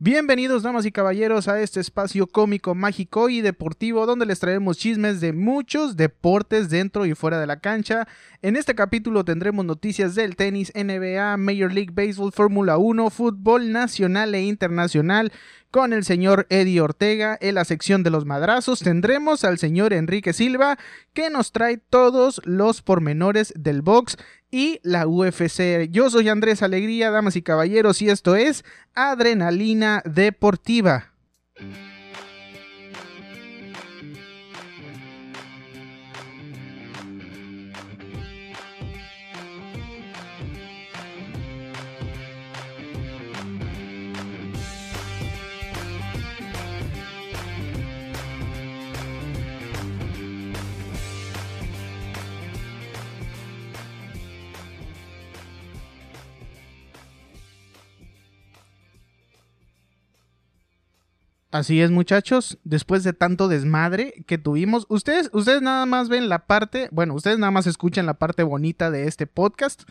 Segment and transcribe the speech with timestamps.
[0.00, 5.20] Bienvenidos damas y caballeros a este espacio cómico, mágico y deportivo donde les traemos chismes
[5.20, 8.06] de muchos deportes dentro y fuera de la cancha.
[8.40, 14.36] En este capítulo tendremos noticias del tenis, NBA, Major League Baseball, Fórmula 1, fútbol nacional
[14.36, 15.32] e internacional,
[15.72, 17.36] con el señor Eddie Ortega.
[17.40, 20.78] En la sección de los madrazos tendremos al señor Enrique Silva
[21.12, 24.16] que nos trae todos los pormenores del box
[24.50, 25.88] y la UFC.
[25.90, 28.64] Yo soy Andrés Alegría, damas y caballeros, y esto es
[28.94, 31.12] Adrenalina Deportiva.
[61.50, 62.58] Así es, muchachos.
[62.64, 67.38] Después de tanto desmadre que tuvimos, ustedes, ustedes nada más ven la parte, bueno, ustedes
[67.38, 69.84] nada más escuchan la parte bonita de este podcast,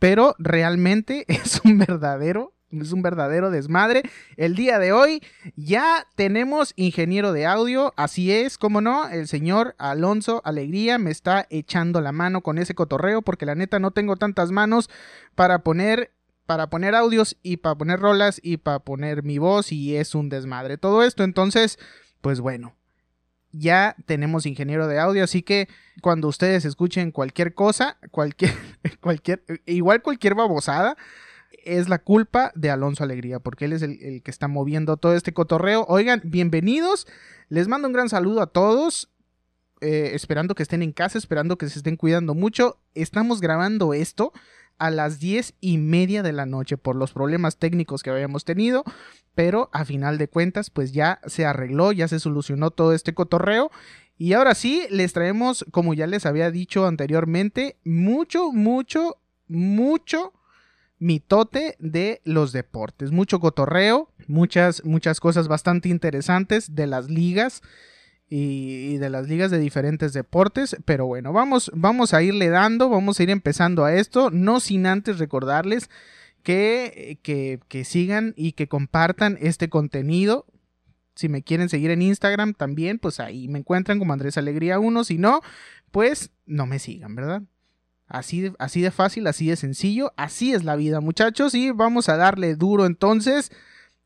[0.00, 4.02] pero realmente es un verdadero, es un verdadero desmadre.
[4.36, 5.22] El día de hoy
[5.54, 11.46] ya tenemos ingeniero de audio, así es, como no, el señor Alonso Alegría me está
[11.48, 14.90] echando la mano con ese cotorreo porque la neta no tengo tantas manos
[15.36, 16.10] para poner
[16.46, 20.28] para poner audios y para poner rolas y para poner mi voz y es un
[20.28, 21.24] desmadre todo esto.
[21.24, 21.78] Entonces,
[22.20, 22.74] pues bueno,
[23.52, 25.68] ya tenemos ingeniero de audio, así que
[26.02, 28.52] cuando ustedes escuchen cualquier cosa, cualquier,
[29.00, 30.96] cualquier, igual cualquier babosada,
[31.64, 35.32] es la culpa de Alonso Alegría, porque él es el, que está moviendo todo este
[35.32, 35.86] cotorreo.
[35.88, 37.06] Oigan, bienvenidos,
[37.48, 39.10] les mando un gran saludo a todos.
[39.80, 42.78] Eh, esperando que estén en casa, esperando que se estén cuidando mucho.
[42.94, 44.32] Estamos grabando esto
[44.78, 48.84] a las diez y media de la noche por los problemas técnicos que habíamos tenido,
[49.34, 53.70] pero a final de cuentas pues ya se arregló, ya se solucionó todo este cotorreo.
[54.16, 59.18] Y ahora sí les traemos, como ya les había dicho anteriormente, mucho, mucho,
[59.48, 60.32] mucho
[60.98, 67.62] mitote de los deportes, mucho cotorreo, muchas, muchas cosas bastante interesantes de las ligas
[68.28, 70.76] y, de las ligas de diferentes deportes.
[70.84, 74.86] Pero bueno, vamos, vamos a irle dando, vamos a ir empezando a esto, no sin
[74.86, 75.90] antes recordarles
[76.42, 80.46] que, que, que sigan y que compartan este contenido.
[81.14, 85.04] Si me quieren seguir en Instagram también, pues ahí me encuentran como Andrés Alegría 1.
[85.04, 85.40] Si no,
[85.92, 87.42] pues no me sigan, ¿verdad?
[88.06, 92.16] Así así de fácil, así de sencillo, así es la vida muchachos y vamos a
[92.16, 93.50] darle duro entonces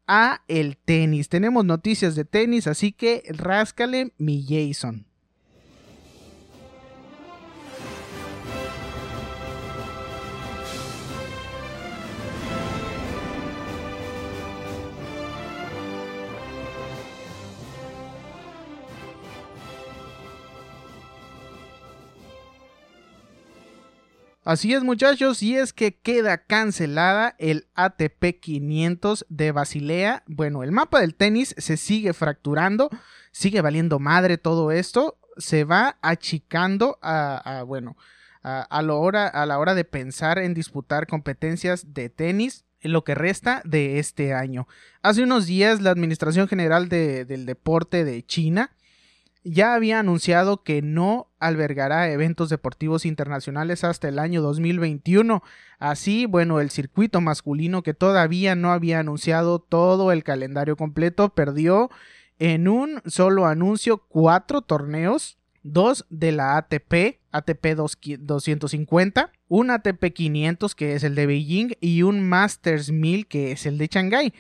[0.08, 1.28] a el tenis.
[1.28, 5.07] Tenemos noticias de tenis, así que ráscale mi Jason.
[24.48, 30.22] Así es muchachos, y es que queda cancelada el ATP 500 de Basilea.
[30.26, 32.88] Bueno, el mapa del tenis se sigue fracturando,
[33.30, 37.98] sigue valiendo madre todo esto, se va achicando a, bueno,
[38.42, 43.04] a, la hora, a la hora de pensar en disputar competencias de tenis en lo
[43.04, 44.66] que resta de este año.
[45.02, 48.74] Hace unos días la Administración General del Deporte de China
[49.50, 55.42] ya había anunciado que no albergará eventos deportivos internacionales hasta el año 2021.
[55.78, 61.90] Así, bueno, el circuito masculino que todavía no había anunciado todo el calendario completo perdió
[62.38, 70.74] en un solo anuncio cuatro torneos, dos de la ATP, ATP 250, un ATP 500
[70.74, 74.32] que es el de Beijing y un Masters 1000 que es el de Shanghái.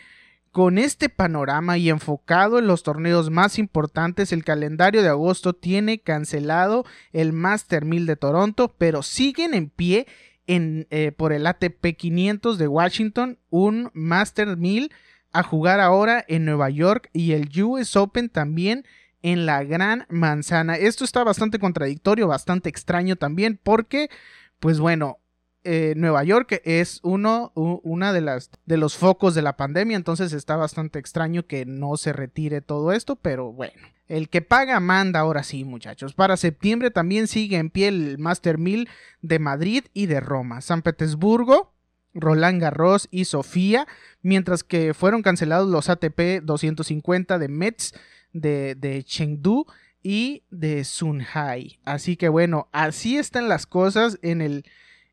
[0.58, 6.00] Con este panorama y enfocado en los torneos más importantes, el calendario de agosto tiene
[6.00, 10.08] cancelado el Master 1000 de Toronto, pero siguen en pie
[10.48, 14.90] eh, por el ATP 500 de Washington, un Master 1000
[15.30, 18.84] a jugar ahora en Nueva York y el US Open también
[19.22, 20.74] en la Gran Manzana.
[20.74, 24.10] Esto está bastante contradictorio, bastante extraño también, porque,
[24.58, 25.18] pues bueno,
[25.64, 30.32] eh, Nueva York es uno una de las de los focos de la pandemia, entonces
[30.32, 33.80] está bastante extraño que no se retire todo esto, pero bueno.
[34.06, 36.14] El que paga manda ahora sí, muchachos.
[36.14, 38.88] Para septiembre también sigue en pie el Master 1000
[39.20, 40.62] de Madrid y de Roma.
[40.62, 41.74] San Petersburgo,
[42.14, 43.86] Roland Garros y Sofía,
[44.22, 47.92] mientras que fueron cancelados los ATP 250 de Metz,
[48.32, 49.66] de, de Chengdu
[50.02, 51.80] y de Sunhai.
[51.84, 54.64] Así que bueno, así están las cosas en el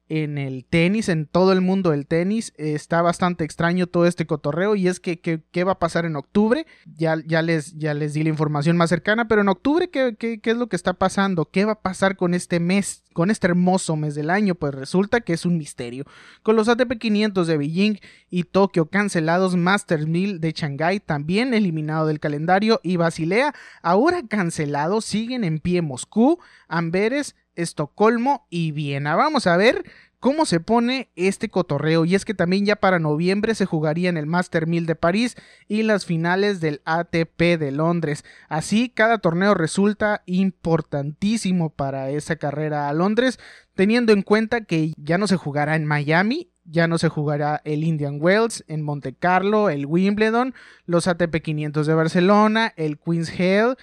[0.08, 2.54] en el tenis, en todo el mundo del tenis.
[2.58, 6.66] Está bastante extraño todo este cotorreo y es que qué va a pasar en octubre.
[6.96, 10.52] Ya, les, ya les di la información más cercana, pero en octubre ¿qué, ¿qué, qué,
[10.52, 11.50] es lo que está pasando?
[11.50, 14.56] ¿Qué va a pasar con este mes, con este hermoso mes del año?
[14.56, 16.06] Pues resulta que es un misterio.
[16.44, 18.00] Con los ATP 500 de Beijing
[18.30, 25.02] y Tokio cancelados, Masters 1000 de Shanghai también eliminado del calendario y Basilea ahora cancelado,
[25.02, 29.16] siguen en pie Moscú, Amberes, Estocolmo y Viena.
[29.16, 29.86] Vamos a ver
[30.26, 32.04] cómo se pone este cotorreo.
[32.04, 35.36] Y es que también ya para noviembre se jugaría en el Master 1000 de París
[35.68, 38.26] y las finales del ATP de Londres.
[38.50, 43.40] Así, cada torneo resulta importantísimo para esa carrera a Londres,
[43.76, 46.50] teniendo en cuenta que ya no se jugará en Miami.
[46.64, 50.56] Ya no se jugará el Indian Wells, en Monte Carlo, el Wimbledon,
[50.88, 53.76] los ATP 500 de Barcelona, el Queen's Hell,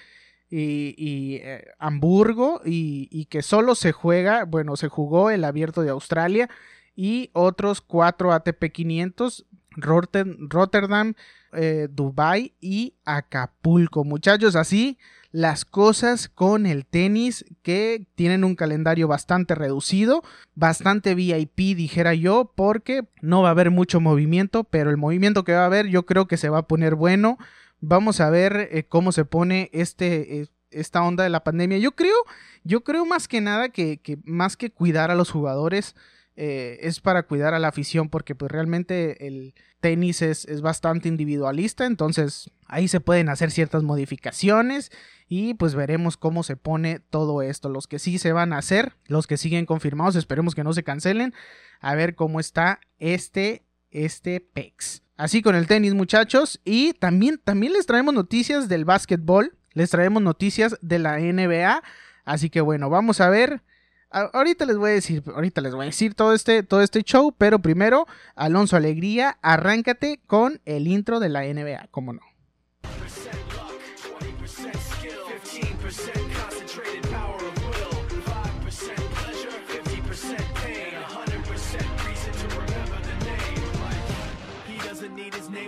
[0.55, 6.49] y, eh, Hamburgo y, que solo se juega, bueno, se jugó el abierto de Australia
[6.95, 9.45] y otros cuatro ATP 500,
[9.75, 11.15] Rotterdam,
[11.53, 14.03] eh, Dubai y Acapulco.
[14.03, 14.99] Muchachos, así
[15.31, 20.21] las cosas con el tenis que tienen un calendario bastante reducido,
[20.53, 25.53] bastante VIP dijera yo, porque no va a haber mucho movimiento, pero el movimiento que
[25.53, 27.39] va a haber yo creo que se va a poner bueno.
[27.85, 31.79] Vamos a ver eh, cómo se pone este, eh, esta onda de la pandemia.
[31.79, 32.15] Yo creo,
[32.63, 35.93] yo creo más que nada que, más que cuidar a los jugadores,
[36.37, 41.09] eh, es para cuidar a la afición, porque pues realmente el tenis es, es, bastante
[41.09, 44.89] individualista, entonces ahí se pueden hacer ciertas modificaciones
[45.27, 47.67] y pues veremos cómo se pone todo esto.
[47.67, 50.83] Los que sí se van a hacer, los que siguen confirmados, esperemos que no se
[50.83, 51.33] cancelen,
[51.81, 55.02] a ver cómo está este, este PEX.
[55.15, 56.59] Así con el tenis, muchachos.
[56.65, 59.55] Y también, también les traemos noticias del básquetbol.
[59.73, 61.83] Les traemos noticias de la NBA.
[62.25, 63.61] Así que bueno, vamos a ver.
[64.09, 67.33] ahorita les voy a decir, ahorita les voy a decir todo este, todo este show.
[67.37, 72.21] Pero primero, Alonso Alegría, arráncate con el intro de la NBA, como no.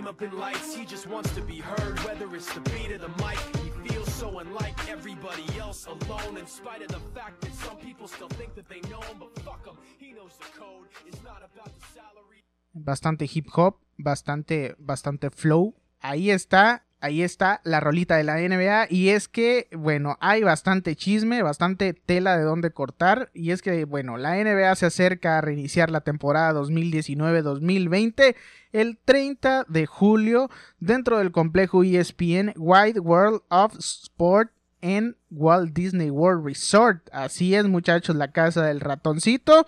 [0.06, 2.98] climb up in lights, he just wants to be heard, whether it's the beat or
[2.98, 3.38] the mic.
[3.62, 8.06] He feels so unlike everybody else alone, in spite of the fact that some people
[8.06, 11.38] still think that they know him, but fuck him, he knows the code, it's not
[11.38, 12.44] about the salary.
[12.74, 15.74] Bastante hip hop, bastante, bastante flow.
[16.00, 20.96] Ahí está ahí está la rolita de la NBA y es que, bueno, hay bastante
[20.96, 25.40] chisme, bastante tela de dónde cortar y es que, bueno, la NBA se acerca a
[25.40, 28.34] reiniciar la temporada 2019-2020
[28.72, 30.50] el 30 de julio
[30.80, 34.50] dentro del complejo ESPN Wide World of Sport
[34.80, 37.08] en Walt Disney World Resort.
[37.12, 39.64] Así es, muchachos, la casa del ratoncito.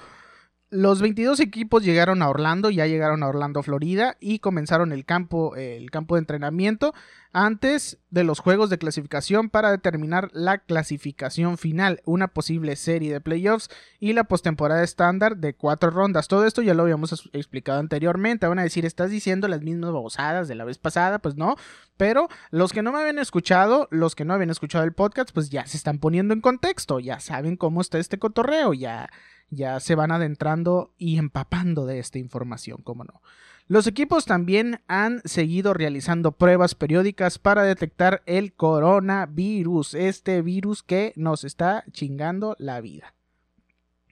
[0.70, 5.56] Los 22 equipos llegaron a Orlando, ya llegaron a Orlando, Florida, y comenzaron el campo,
[5.56, 6.93] el campo de entrenamiento
[7.32, 13.20] antes de los juegos de clasificación para determinar la clasificación final, una posible serie de
[13.23, 16.29] playoffs y la postemporada estándar de cuatro rondas.
[16.29, 18.47] Todo esto ya lo habíamos explicado anteriormente.
[18.47, 21.56] Van a decir, estás diciendo las mismas babosadas de la vez pasada, pues no.
[21.97, 25.49] Pero los que no me habían escuchado, los que no habían escuchado el podcast, pues
[25.49, 29.11] ya se están poniendo en contexto, ya saben cómo está este cotorreo, ya,
[29.50, 33.21] ya se van adentrando y empapando de esta información, cómo no.
[33.67, 41.13] Los equipos también han seguido realizando pruebas periódicas para detectar el coronavirus, este virus que
[41.17, 43.13] nos está chingando la vida.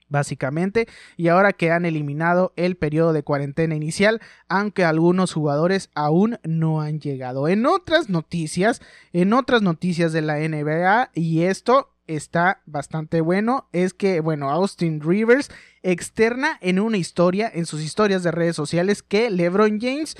[0.09, 6.37] Básicamente, y ahora que han eliminado el periodo de cuarentena inicial, aunque algunos jugadores aún
[6.43, 7.47] no han llegado.
[7.47, 13.93] En otras noticias, en otras noticias de la NBA, y esto está bastante bueno es
[13.93, 15.49] que, bueno, Austin Rivers
[15.83, 20.15] externa en una historia, en sus historias de redes sociales, que LeBron James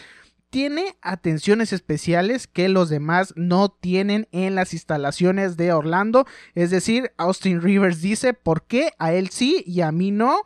[0.49, 6.25] tiene atenciones especiales que los demás no tienen en las instalaciones de Orlando.
[6.55, 10.37] Es decir, Austin Rivers dice por qué a él sí y a mí no.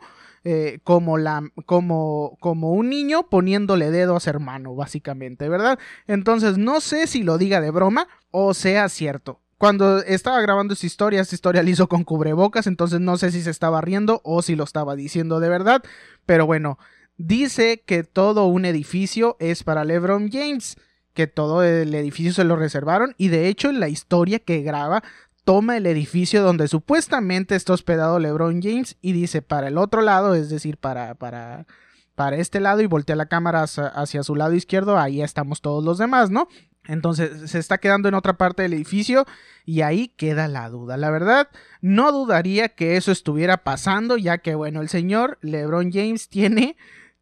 [0.44, 5.78] Eh, como, la, como, como un niño poniéndole dedo a su hermano, básicamente, ¿verdad?
[6.08, 10.86] Entonces no sé si lo diga de broma o sea cierto cuando estaba grabando esta
[10.86, 14.42] historia, esta historia la hizo con cubrebocas, entonces no sé si se estaba riendo o
[14.42, 15.84] si lo estaba diciendo de verdad,
[16.26, 16.80] pero bueno,
[17.16, 20.78] dice que todo un edificio es para LeBron James,
[21.14, 25.04] que todo el edificio se lo reservaron y de hecho en la historia que graba
[25.44, 30.34] toma el edificio donde supuestamente está hospedado LeBron James y dice para el otro lado,
[30.34, 31.68] es decir, para para
[32.16, 35.84] para este lado y voltea la cámara hacia, hacia su lado izquierdo, ahí estamos todos
[35.84, 36.48] los demás, ¿no?
[36.86, 39.24] Entonces se está quedando en otra parte del edificio
[39.64, 40.96] y ahí queda la duda.
[40.96, 41.48] La verdad,
[41.80, 46.76] no dudaría que eso estuviera pasando, ya que, bueno, el señor LeBron James tiene,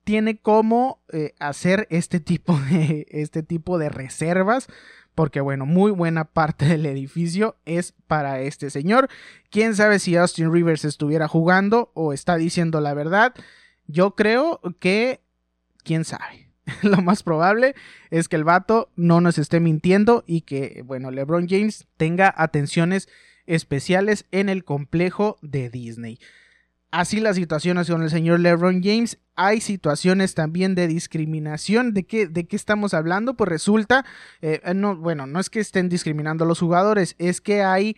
[0.05, 4.67] tiene cómo eh, hacer este tipo, de, este tipo de reservas.
[5.15, 9.09] Porque, bueno, muy buena parte del edificio es para este señor.
[9.51, 13.35] Quién sabe si Austin Rivers estuviera jugando o está diciendo la verdad.
[13.87, 15.21] Yo creo que,
[15.83, 16.50] quién sabe.
[16.83, 17.75] lo más probable
[18.11, 23.09] es que el vato no nos esté mintiendo y que, bueno, LeBron James tenga atenciones
[23.47, 26.19] especiales en el complejo de Disney.
[26.91, 29.19] Así la situación con el señor LeBron James.
[29.37, 31.95] Hay situaciones también de discriminación.
[31.95, 33.35] ¿De qué, de qué estamos hablando?
[33.35, 34.05] Pues resulta,
[34.43, 37.97] eh, no, bueno, no es que estén discriminando a los jugadores, es que hay,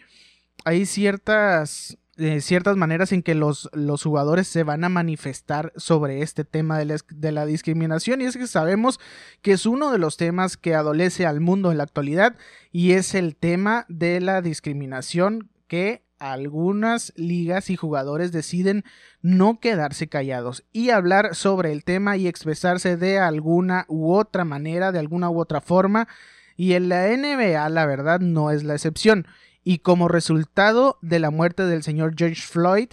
[0.64, 1.96] hay ciertas
[2.40, 6.84] ciertas maneras en que los, los, jugadores se van a manifestar sobre este tema de
[6.84, 8.20] la, de la, discriminación.
[8.20, 9.00] Y es que sabemos
[9.40, 12.36] que es uno de los temas que adolece al mundo en la actualidad
[12.70, 18.84] y es el tema de la discriminación que algunas ligas y jugadores deciden
[19.22, 24.92] no quedarse callados y hablar sobre el tema y expresarse de alguna u otra manera,
[24.92, 26.06] de alguna u otra forma.
[26.56, 29.26] Y en la NBA la verdad no es la excepción
[29.64, 32.88] y como resultado de la muerte del señor George Floyd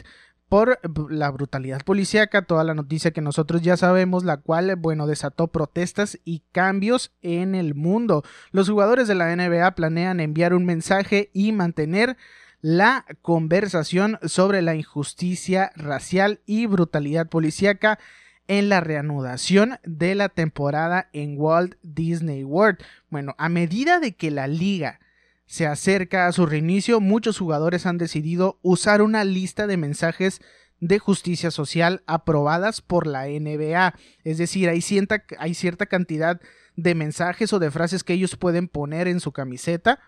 [0.50, 0.80] por
[1.12, 6.20] la brutalidad policíaca, toda la noticia que nosotros ya sabemos, la cual, bueno, desató protestas
[6.26, 8.24] y cambios en el mundo.
[8.52, 12.18] Los jugadores de la NBA planean enviar un mensaje y mantener
[12.62, 18.00] la conversación sobre la injusticia racial y brutalidad policíaca
[18.48, 22.80] en la reanudación de la temporada en Walt Disney World.
[23.12, 25.00] Bueno, a medida de que la liga
[25.50, 30.42] se acerca a su reinicio, muchos jugadores han decidido usar una lista de mensajes
[30.80, 33.96] de justicia social aprobadas por la NBA.
[34.24, 36.40] Es decir, hay cierta, cantidad
[36.76, 40.00] de mensajes o de frases que ellos pueden poner en su camiseta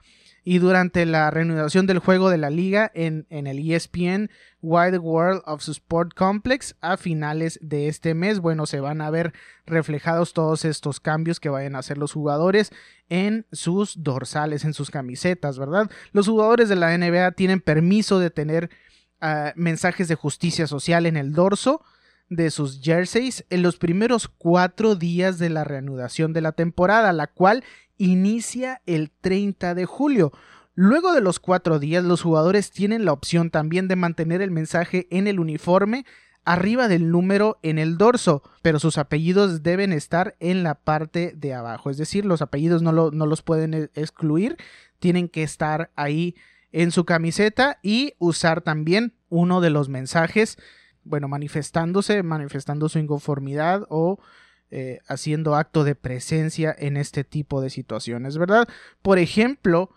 [0.44, 4.32] y durante la reanudación del juego de la liga en, el ESPN
[4.62, 8.40] Wide World of Sport Complex a finales de este mes.
[8.40, 9.34] Bueno, se van a ver
[9.66, 12.72] reflejados todos estos cambios que vayan a hacer los jugadores
[13.10, 15.92] en sus dorsales, en sus camisetas, ¿verdad?
[16.12, 18.72] Los jugadores de la NBA tienen permiso de tener
[19.20, 21.84] ah, mensajes de justicia social en el dorso
[22.32, 27.28] de sus jerseys en los primeros cuatro días de la reanudación de la temporada, la
[27.28, 27.64] cual
[28.01, 30.31] inicia el 30 de julio.
[30.74, 35.08] Luego de los cuatro días, los jugadores tienen la opción también de mantener el mensaje
[35.12, 36.05] en el uniforme
[36.43, 41.53] arriba del número en el dorso, pero sus apellidos deben estar en la parte de
[41.53, 41.91] abajo.
[41.91, 44.58] Es decir, los apellidos no, los pueden e-, excluir,
[45.00, 46.36] tienen que estar ahí
[46.72, 50.58] en su camiseta y usar también uno de los mensajes,
[51.03, 54.20] bueno, manifestándose, manifestando su inconformidad o
[54.72, 58.68] eh, haciendo acto de presencia en este tipo de situaciones, ¿verdad?
[59.01, 59.92] Por ejemplo,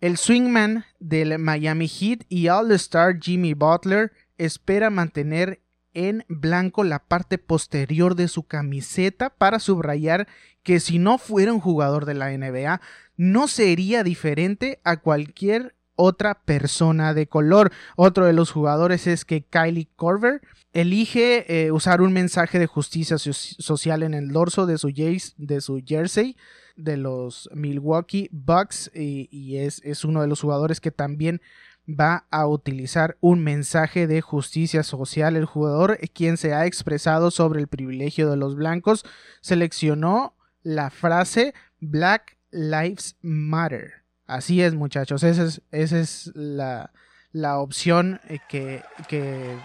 [0.00, 5.60] el swingman del Miami Heat y All-Star Jimmy Butler espera mantener
[5.94, 10.26] en blanco la parte posterior de su camiseta para subrayar
[10.62, 12.80] que si no fuera un jugador de la NBA
[13.16, 17.72] no sería diferente a cualquier otra persona de color.
[17.96, 20.40] Otro de los jugadores es que Kylie Corver
[20.72, 25.82] elige eh, usar un mensaje de justicia social en el dorso de su, de su
[25.84, 26.36] jersey
[26.76, 31.42] de los Milwaukee Bucks y, es, es, uno de los jugadores que también
[31.88, 35.36] va a utilizar un mensaje de justicia social.
[35.36, 39.04] El jugador, eh, quien se ha expresado sobre el privilegio de los blancos,
[39.40, 44.04] seleccionó la frase Black Lives Matter.
[44.26, 46.92] Así es, muchachos, esa es, esa es la,
[47.32, 49.58] la opción eh, que, que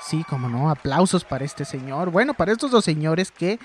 [0.00, 2.10] Sí, como no, aplausos para este señor.
[2.10, 3.58] Bueno, para estos dos señores que,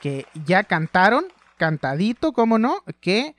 [0.00, 1.24] que ya cantaron,
[1.56, 3.34] cantadito, como no, que,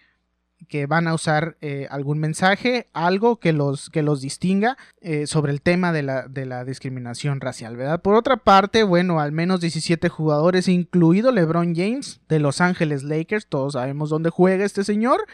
[0.68, 5.52] que van a usar eh, algún mensaje, algo que los, que los distinga eh, sobre
[5.52, 8.02] el tema de la, de la discriminación racial, ¿verdad?
[8.02, 13.48] Por otra parte, bueno, al menos 17 jugadores, incluido LeBron James de Los Ángeles Lakers,
[13.48, 15.26] todos sabemos dónde juega este señor,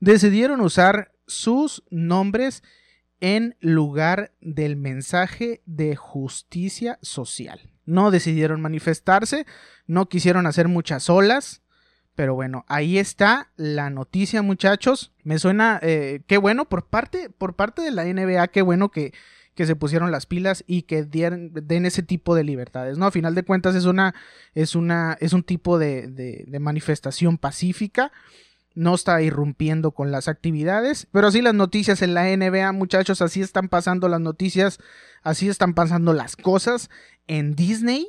[0.00, 2.62] decidieron usar sus nombres
[3.20, 7.70] en lugar del mensaje de justicia social.
[7.84, 9.46] No decidieron manifestarse,
[9.86, 11.62] no quisieron hacer muchas olas,
[12.14, 15.12] pero bueno, ahí está la noticia, muchachos.
[15.22, 19.12] Me suena, eh, qué bueno por parte, por parte de la NBA, qué bueno que,
[19.54, 23.06] que se pusieron las pilas y que den ese tipo de libertades, ¿no?
[23.06, 24.14] A final de cuentas es una,
[24.54, 28.12] es una, es un tipo de, de manifestación pacífica
[28.74, 33.40] no está irrumpiendo con las actividades, pero así las noticias en la NBA, muchachos, así
[33.40, 34.78] están pasando las noticias,
[35.22, 36.90] así están pasando las cosas
[37.26, 38.08] en Disney,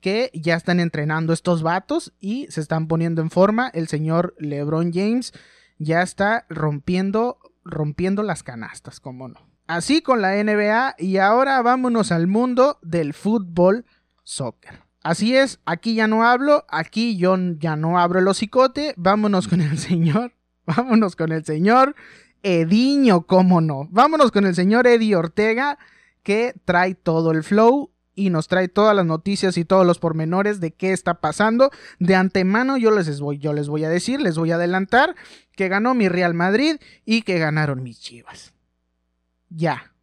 [0.00, 3.68] que ya están entrenando estos vatos y se están poniendo en forma.
[3.68, 5.32] El señor LeBron James
[5.78, 9.40] ya está rompiendo, rompiendo las canastas, como no.
[9.66, 13.86] Así con la NBA y ahora vámonos al mundo del fútbol
[14.22, 14.83] soccer.
[15.04, 19.60] Así es, aquí ya no hablo, aquí yo ya no abro el hocicote, vámonos con
[19.60, 20.32] el señor,
[20.66, 21.94] vámonos con el señor
[22.42, 25.78] Ediño, cómo no, vámonos con el señor Eddie Ortega
[26.22, 30.58] que trae todo el flow y nos trae todas las noticias y todos los pormenores
[30.60, 31.70] de qué está pasando.
[31.98, 35.16] De antemano yo les voy, yo les voy a decir, les voy a adelantar
[35.52, 38.54] que ganó mi Real Madrid y que ganaron mis Chivas.
[39.50, 39.93] Ya,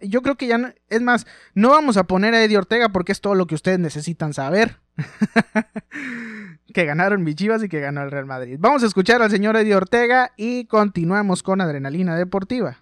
[0.00, 3.12] yo creo que ya no, es más, no vamos a poner a Eddie Ortega porque
[3.12, 4.80] es todo lo que ustedes necesitan saber.
[6.74, 8.56] que ganaron mis Chivas y que ganó el Real Madrid.
[8.58, 12.81] Vamos a escuchar al señor Eddie Ortega y continuamos con Adrenalina Deportiva.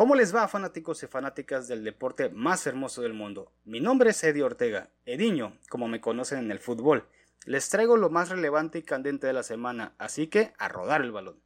[0.00, 3.52] ¿Cómo les va, fanáticos y fanáticas del deporte más hermoso del mundo?
[3.66, 7.06] Mi nombre es Eddie Ortega, Ediño, como me conocen en el fútbol.
[7.44, 11.12] Les traigo lo más relevante y candente de la semana, así que a rodar el
[11.12, 11.42] balón.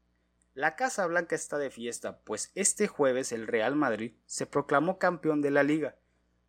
[0.54, 5.42] La Casa Blanca está de fiesta, pues este jueves el Real Madrid se proclamó campeón
[5.42, 5.96] de la liga,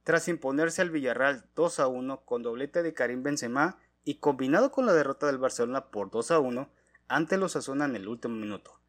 [0.04, 4.86] tras imponerse al Villarreal 2 a 1 con doblete de Karim Benzema y combinado con
[4.86, 6.70] la derrota del Barcelona por 2 a 1
[7.08, 8.80] ante los Asuna en el último minuto.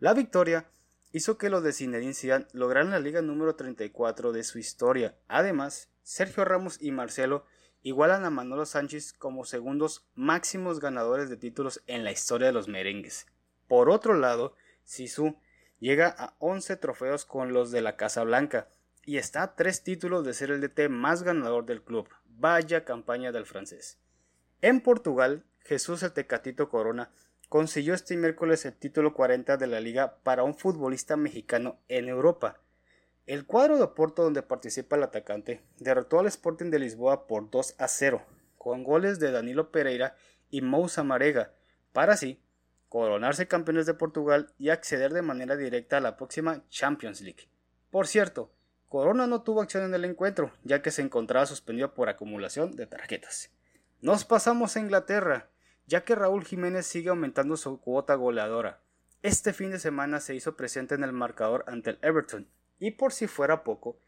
[0.00, 0.68] La victoria
[1.12, 5.16] hizo que los de Zinedine Zidane lograran la liga número 34 de su historia.
[5.28, 7.44] Además, Sergio Ramos y Marcelo
[7.82, 12.68] igualan a Manolo Sánchez como segundos máximos ganadores de títulos en la historia de los
[12.68, 13.26] merengues.
[13.66, 15.36] Por otro lado, Sisu
[15.78, 18.68] llega a 11 trofeos con los de la Casa Blanca
[19.04, 22.08] y está a 3 títulos de ser el DT más ganador del club.
[22.26, 23.98] Vaya campaña del francés.
[24.60, 27.10] En Portugal, Jesús el Tecatito Corona
[27.48, 32.60] consiguió este miércoles el título 40 de la liga para un futbolista mexicano en Europa.
[33.26, 37.76] El cuadro de Oporto donde participa el atacante derrotó al Sporting de Lisboa por 2
[37.78, 38.22] a 0,
[38.56, 40.16] con goles de Danilo Pereira
[40.50, 41.52] y Moussa Marega,
[41.92, 42.42] para así
[42.88, 47.48] coronarse campeones de Portugal y acceder de manera directa a la próxima Champions League.
[47.90, 48.50] Por cierto,
[48.88, 52.86] Corona no tuvo acción en el encuentro, ya que se encontraba suspendido por acumulación de
[52.86, 53.50] tarjetas.
[54.00, 55.47] Nos pasamos a Inglaterra,
[55.88, 58.82] ya que Raúl Jiménez sigue aumentando su cuota goleadora.
[59.22, 62.46] Este fin de semana se hizo presente en el marcador ante el Everton,
[62.78, 63.98] y por si fuera poco,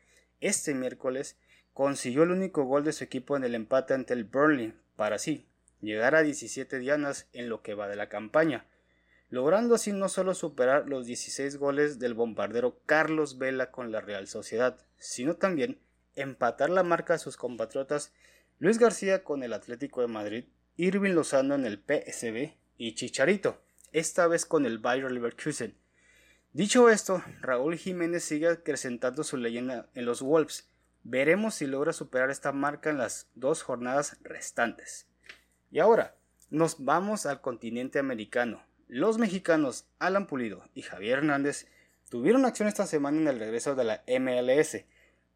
[0.40, 1.38] este miércoles
[1.72, 5.48] consiguió el único gol de su equipo en el empate ante el Burnley, para así
[5.80, 8.66] llegar a 17 dianas en lo que va de la campaña,
[9.30, 14.26] logrando así no solo superar los 16 goles del bombardero Carlos Vela con la Real
[14.26, 15.80] Sociedad, sino también
[16.14, 18.12] empatar la marca a sus compatriotas
[18.58, 20.44] Luis García con el Atlético de Madrid
[20.82, 23.60] Irving Lozano en el PSB y Chicharito,
[23.92, 25.76] esta vez con el Bayer Leverkusen.
[26.54, 30.70] Dicho esto, Raúl Jiménez sigue acrecentando su leyenda en los Wolves.
[31.02, 35.06] Veremos si logra superar esta marca en las dos jornadas restantes.
[35.70, 36.16] Y ahora,
[36.48, 38.64] nos vamos al continente americano.
[38.88, 41.66] Los mexicanos Alan Pulido y Javier Hernández
[42.08, 44.86] tuvieron acción esta semana en el regreso de la MLS.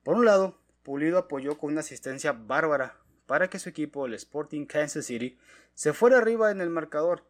[0.05, 4.67] Por un lado, Pulido apoyó con una asistencia bárbara para que su equipo, el Sporting
[4.67, 5.39] Kansas City,
[5.75, 7.25] se fuera arriba en el marcador,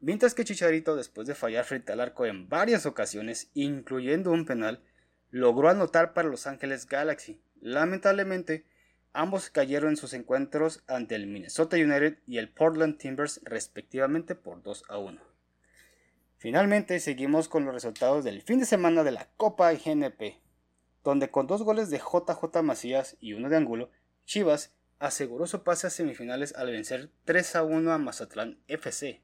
[0.00, 4.82] mientras que Chicharito, después de fallar frente al arco en varias ocasiones, incluyendo un penal,
[5.30, 7.40] logró anotar para Los Ángeles Galaxy.
[7.60, 8.66] Lamentablemente,
[9.12, 14.62] ambos cayeron en sus encuentros ante el Minnesota United y el Portland Timbers respectivamente por
[14.62, 15.20] 2 a 1.
[16.38, 20.40] Finalmente seguimos con los resultados del fin de semana de la Copa GNP,
[21.04, 23.90] donde con dos goles de JJ Macías y uno de Angulo,
[24.24, 29.22] Chivas aseguró su pase a semifinales al vencer 3 a 1 a Mazatlán FC,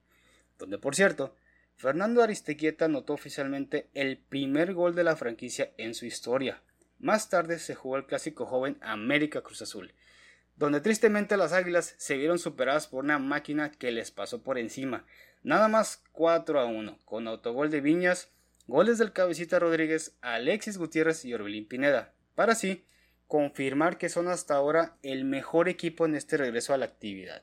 [0.59, 1.37] donde por cierto,
[1.77, 6.63] Fernando Aristeguieta anotó oficialmente el primer gol de la franquicia en su historia.
[6.99, 9.93] Más tarde se jugó el clásico joven América Cruz Azul,
[10.57, 15.05] donde tristemente las Águilas se vieron superadas por una máquina que les pasó por encima,
[15.43, 18.31] nada más 4 a 1, con autogol de Viñas,
[18.67, 22.87] goles del cabecita Rodríguez, Alexis Gutiérrez y Orbelín Pineda, para así
[23.27, 27.43] confirmar que son hasta ahora el mejor equipo en este regreso a la actividad.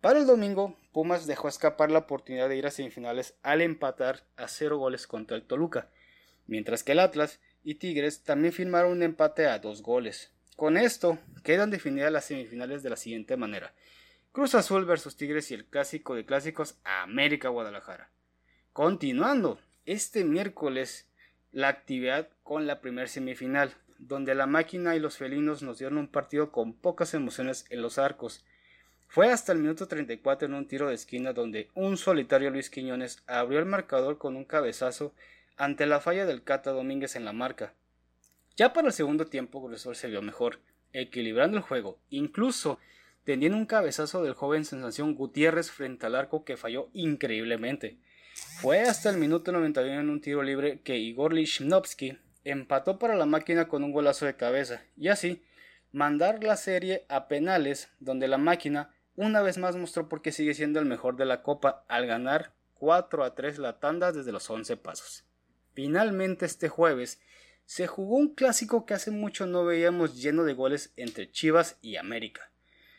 [0.00, 4.46] Para el domingo, Pumas dejó escapar la oportunidad de ir a semifinales al empatar a
[4.46, 5.90] cero goles contra el Toluca,
[6.46, 10.32] mientras que el Atlas y Tigres también firmaron un empate a dos goles.
[10.56, 13.74] Con esto, quedan definidas las semifinales de la siguiente manera.
[14.32, 18.10] Cruz Azul versus Tigres y el clásico de clásicos América Guadalajara.
[18.72, 21.08] Continuando, este miércoles
[21.50, 26.08] la actividad con la primera semifinal, donde la máquina y los felinos nos dieron un
[26.08, 28.44] partido con pocas emociones en los arcos.
[29.08, 33.22] Fue hasta el minuto 34 en un tiro de esquina donde un solitario Luis Quiñones
[33.26, 35.14] abrió el marcador con un cabezazo
[35.56, 37.74] ante la falla del Cata Domínguez en la marca.
[38.56, 40.60] Ya para el segundo tiempo Azul se vio mejor,
[40.92, 42.78] equilibrando el juego, incluso
[43.24, 47.98] teniendo un cabezazo del joven sensación Gutiérrez frente al arco que falló increíblemente.
[48.60, 53.26] Fue hasta el minuto 91 en un tiro libre que Igor Lichnowsky empató para la
[53.26, 55.42] máquina con un golazo de cabeza y así
[55.92, 60.54] mandar la serie a penales donde la máquina una vez más mostró por qué sigue
[60.54, 64.48] siendo el mejor de la copa al ganar 4 a 3 la tanda desde los
[64.48, 65.24] 11 pasos.
[65.74, 67.20] Finalmente este jueves
[67.64, 71.96] se jugó un clásico que hace mucho no veíamos lleno de goles entre Chivas y
[71.96, 72.50] América.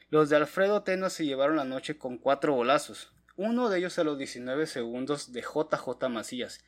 [0.10, 4.04] Los de Alfredo Teno se llevaron la noche con cuatro golazos, uno de ellos a
[4.04, 6.64] los 19 segundos de JJ Macías,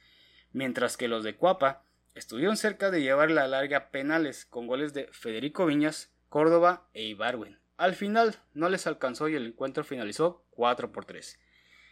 [0.53, 1.83] mientras que los de Cuapa
[2.15, 7.59] estuvieron cerca de llevar la larga penales con goles de Federico Viñas, Córdoba e Ibarwen.
[7.77, 11.39] Al final no les alcanzó y el encuentro finalizó 4 por 3.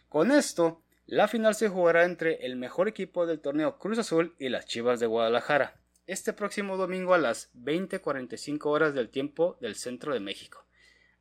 [0.07, 4.49] Con esto, la final se jugará entre el mejor equipo del torneo Cruz Azul y
[4.49, 10.13] las Chivas de Guadalajara, este próximo domingo a las 20:45 horas del tiempo del centro
[10.13, 10.65] de México.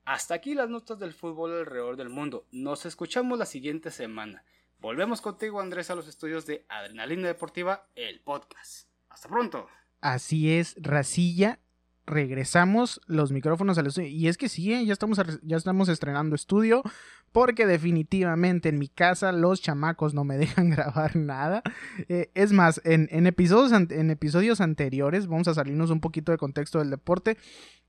[0.04, 2.46] Hasta aquí las notas del fútbol alrededor del mundo.
[2.50, 4.44] Nos escuchamos la siguiente semana.
[4.78, 8.87] Volvemos contigo, Andrés, a los estudios de Adrenalina Deportiva, el podcast.
[9.18, 9.66] Hasta pronto.
[10.00, 11.58] Así es, Racilla.
[12.06, 14.06] Regresamos los micrófonos al estudio.
[14.10, 14.86] Y es que sí, ¿eh?
[14.86, 16.84] ya, estamos, ya estamos estrenando estudio.
[17.32, 21.64] Porque definitivamente en mi casa los chamacos no me dejan grabar nada.
[22.08, 26.38] Eh, es más, en, en, episodios, en episodios anteriores, vamos a salirnos un poquito de
[26.38, 27.38] contexto del deporte.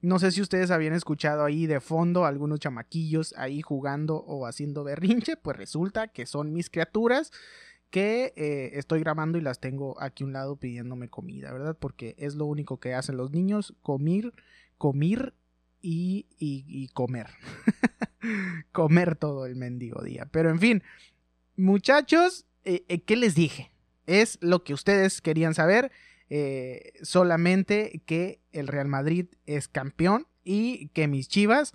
[0.02, 4.84] No sé si ustedes habían escuchado ahí de fondo algunos chamaquillos ahí jugando o haciendo
[4.84, 7.32] berrinche, pues resulta que son mis criaturas
[7.90, 11.78] que eh, estoy grabando y las tengo aquí a un lado pidiéndome comida, ¿verdad?
[11.80, 14.34] Porque es lo único que hacen los niños, comer,
[14.78, 15.34] comer
[15.82, 17.28] y, y, comer.
[18.72, 20.28] comer todo el mendigo día.
[20.32, 20.84] Pero en fin,
[21.56, 23.72] muchachos, eh, eh, ¿qué les dije?
[24.06, 25.92] Es lo que ustedes querían saber.
[27.02, 31.74] Solamente que el Real Madrid es campeón y que mis Chivas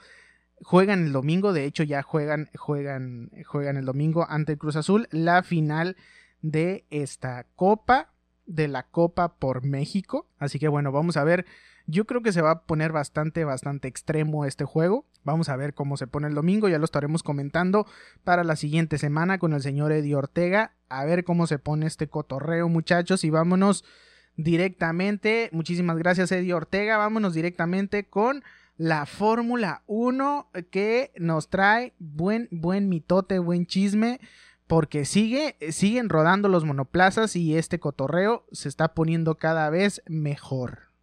[0.65, 5.09] juegan el domingo, de hecho ya juegan, juegan, juegan el domingo ante el Cruz Azul
[5.11, 5.97] la final
[6.43, 8.13] de esta Copa,
[8.47, 10.29] de la Copa por México.
[10.39, 11.47] Así que bueno, vamos a ver.
[11.87, 15.07] Yo creo que se va a poner bastante, bastante extremo este juego.
[15.23, 16.69] Vamos a ver cómo se pone el domingo.
[16.69, 17.87] Ya lo estaremos comentando
[18.25, 20.73] para la siguiente semana con el señor Eddie Ortega.
[20.89, 23.23] A ver cómo se pone este cotorreo, muchachos.
[23.25, 23.85] Y vámonos
[24.37, 25.51] directamente.
[25.53, 26.97] Muchísimas gracias, Eddie Ortega.
[26.97, 28.43] Vámonos directamente con
[28.77, 34.21] la Fórmula 1 que nos trae buen, buen mitote, buen chisme.
[34.67, 40.94] Porque sigue, siguen rodando los monoplazas y este cotorreo se está poniendo cada vez mejor.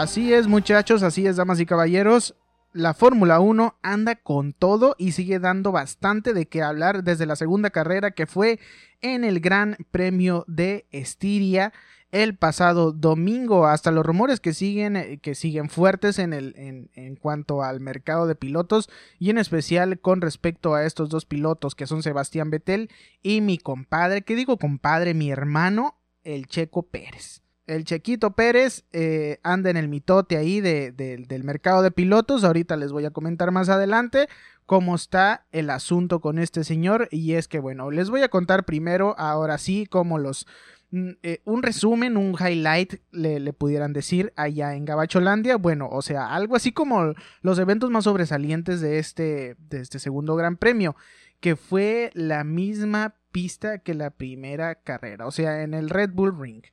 [0.00, 2.34] Así es, muchachos, así es, damas y caballeros.
[2.72, 7.36] La Fórmula 1 anda con todo y sigue dando bastante de qué hablar desde la
[7.36, 8.60] segunda carrera que fue
[9.02, 11.74] en el Gran Premio de Estiria
[12.12, 16.90] el pasado domingo hasta los rumores que siguen eh, que siguen fuertes en el en,
[16.94, 21.74] en, cuanto al mercado de pilotos y en especial con respecto a estos dos pilotos
[21.74, 22.88] que son Sebastián Vettel
[23.22, 29.38] y mi compadre, que digo compadre, mi hermano, el Checo Pérez el Chequito Pérez eh,
[29.44, 32.42] anda en el mitote ahí del mercado de pilotos.
[32.42, 34.28] Ahorita les voy a comentar más adelante
[34.66, 37.08] cómo está el asunto con este señor.
[37.12, 40.46] Y es que, bueno, les voy a contar primero, ahora sí, como los...
[40.90, 45.54] Mm, eh, un resumen, un highlight, le, pudieran decir, allá en Gabacholandia.
[45.56, 50.34] Bueno, o sea, algo así como los eventos más sobresalientes de este, de este segundo
[50.34, 50.96] Gran Premio,
[51.38, 56.36] que fue la misma pista que la primera carrera, o sea, en el Red Bull
[56.36, 56.64] Ring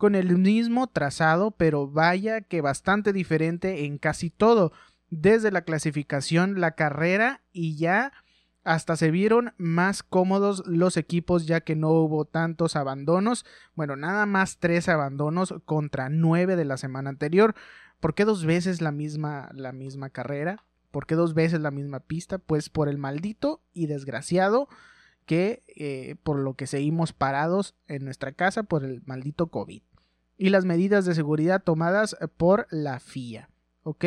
[0.00, 4.72] con el mismo trazado, pero vaya que bastante diferente en casi todo,
[5.10, 8.14] desde la clasificación, la carrera y ya
[8.64, 14.24] hasta se vieron más cómodos los equipos ya que no hubo tantos abandonos, bueno, nada
[14.24, 17.54] más tres abandonos contra nueve de la semana anterior.
[18.00, 20.64] ¿Por qué dos veces la misma, la misma carrera?
[20.90, 22.38] ¿Por qué dos veces la misma pista?
[22.38, 24.66] Pues por el maldito y desgraciado
[25.26, 29.82] que eh, por lo que seguimos parados en nuestra casa por el maldito COVID.
[30.40, 33.50] Y las medidas de seguridad tomadas por la FIA.
[33.82, 34.06] ¿Ok?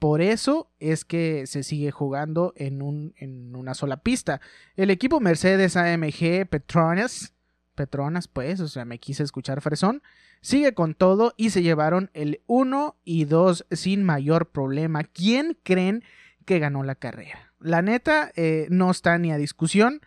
[0.00, 4.40] Por eso es que se sigue jugando en, un, en una sola pista.
[4.76, 7.32] El equipo Mercedes AMG Petronas,
[7.76, 10.02] Petronas pues, o sea, me quise escuchar fresón,
[10.40, 15.04] sigue con todo y se llevaron el 1 y 2 sin mayor problema.
[15.04, 16.02] ¿Quién creen
[16.44, 17.52] que ganó la carrera?
[17.60, 20.00] La neta, eh, no está ni a discusión.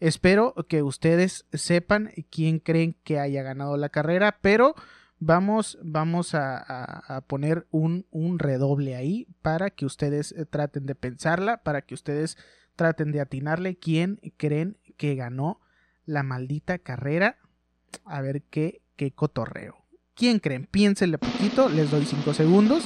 [0.00, 4.74] Espero que ustedes sepan quién creen que haya ganado la carrera, pero
[5.22, 11.62] vamos, vamos a, poner un, un, redoble ahí para que ustedes eh, traten de pensarla,
[11.62, 12.36] para que ustedes
[12.74, 15.60] traten de atinarle quién creen que ganó
[16.04, 17.38] la maldita carrera.
[18.04, 19.76] A ver qué, qué cotorreo.
[20.14, 20.66] ¿Quién creen?
[20.66, 22.84] Piénsenle poquito, les doy 5 segundos.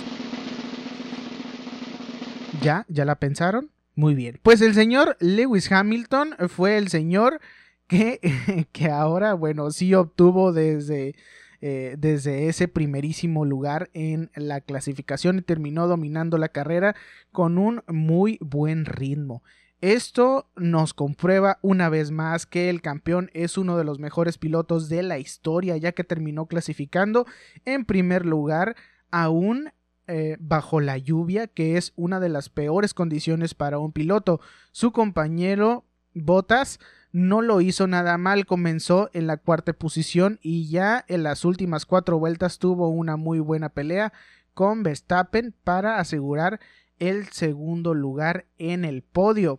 [2.61, 2.85] ¿Ya?
[2.89, 3.71] ¿Ya la pensaron?
[3.95, 4.41] Muy bien.
[4.43, 7.41] Pues el señor Lewis Hamilton fue el señor
[7.87, 11.15] que, que ahora, bueno, sí obtuvo desde,
[11.61, 16.97] eh, desde ese primerísimo lugar en la clasificación y terminó dominando la carrera
[17.33, 19.43] con un muy buen ritmo.
[19.81, 24.89] Esto nos comprueba una vez más que el campeón es uno de los mejores pilotos
[24.89, 27.27] de la historia, ya que terminó clasificando
[27.67, 28.75] en primer lugar,
[29.11, 29.71] aún
[30.09, 34.41] eh, bajo la lluvia, que es una de las peores condiciones para un piloto.
[34.73, 36.81] Su compañero Bottas
[37.17, 41.87] no lo hizo nada mal, comenzó en la cuarta posición y ya en las últimas
[41.87, 44.13] cuatro vueltas tuvo una muy buena pelea
[44.53, 46.61] con Verstappen para asegurar
[46.99, 49.59] el segundo lugar en el podio.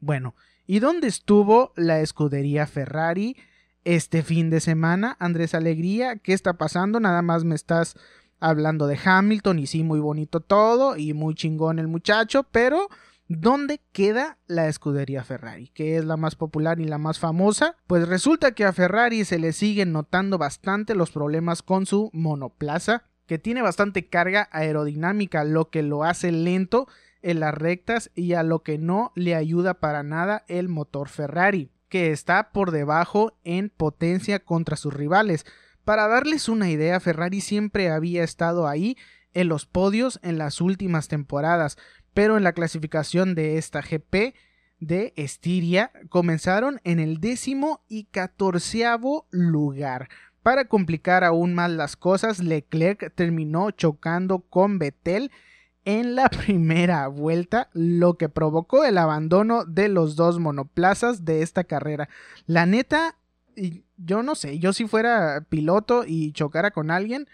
[0.00, 0.34] Bueno,
[0.66, 3.36] ¿y dónde estuvo la escudería Ferrari
[3.84, 5.18] este fin de semana?
[5.20, 6.98] Andrés Alegría, ¿qué está pasando?
[6.98, 7.94] Nada más me estás
[8.40, 12.88] hablando de Hamilton y sí, muy bonito todo y muy chingón el muchacho, pero
[13.28, 15.68] ¿dónde queda la escudería Ferrari?
[15.68, 17.76] Que es la más popular y la más famosa.
[17.86, 23.04] Pues resulta que a Ferrari se le siguen notando bastante los problemas con su monoplaza,
[23.26, 26.86] que tiene bastante carga aerodinámica, lo que lo hace lento
[27.22, 31.70] en las rectas y a lo que no le ayuda para nada el motor Ferrari,
[31.88, 35.46] que está por debajo en potencia contra sus rivales.
[35.84, 38.96] Para darles una idea, Ferrari siempre había estado ahí
[39.32, 41.76] en los podios en las últimas temporadas,
[42.14, 44.34] pero en la clasificación de esta GP
[44.80, 50.08] de Estiria comenzaron en el décimo y catorceavo lugar.
[50.42, 55.30] Para complicar aún más las cosas, Leclerc terminó chocando con Vettel
[55.84, 61.64] en la primera vuelta, lo que provocó el abandono de los dos monoplazas de esta
[61.64, 62.08] carrera.
[62.46, 63.16] La neta,
[63.96, 67.26] yo no sé, yo si fuera piloto y chocara con alguien,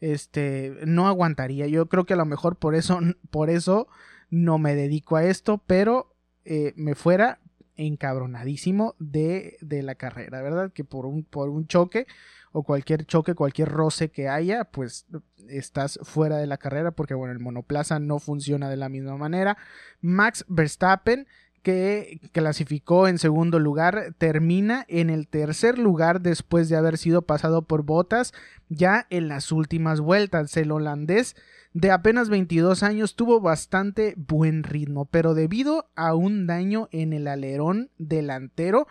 [0.00, 1.66] este, no aguantaría.
[1.66, 3.88] Yo creo que a lo mejor por eso, por eso
[4.34, 7.38] no me dedico a esto, pero eh, me fuera
[7.76, 10.72] encabronadísimo de, de, la carrera, ¿verdad?
[10.72, 12.06] Que por un, por un choque
[12.52, 15.06] o cualquier choque, cualquier roce que haya, pues
[15.48, 19.56] estás fuera de la carrera porque, bueno, el monoplaza no funciona de la misma manera.
[20.00, 21.26] Max Verstappen
[21.64, 27.62] que clasificó en segundo lugar, termina en el tercer lugar después de haber sido pasado
[27.62, 28.34] por Botas
[28.68, 30.54] ya en las últimas vueltas.
[30.58, 31.36] El holandés
[31.74, 37.26] de apenas 22 años tuvo bastante buen ritmo, pero debido a un daño en el
[37.26, 38.86] alerón delantero,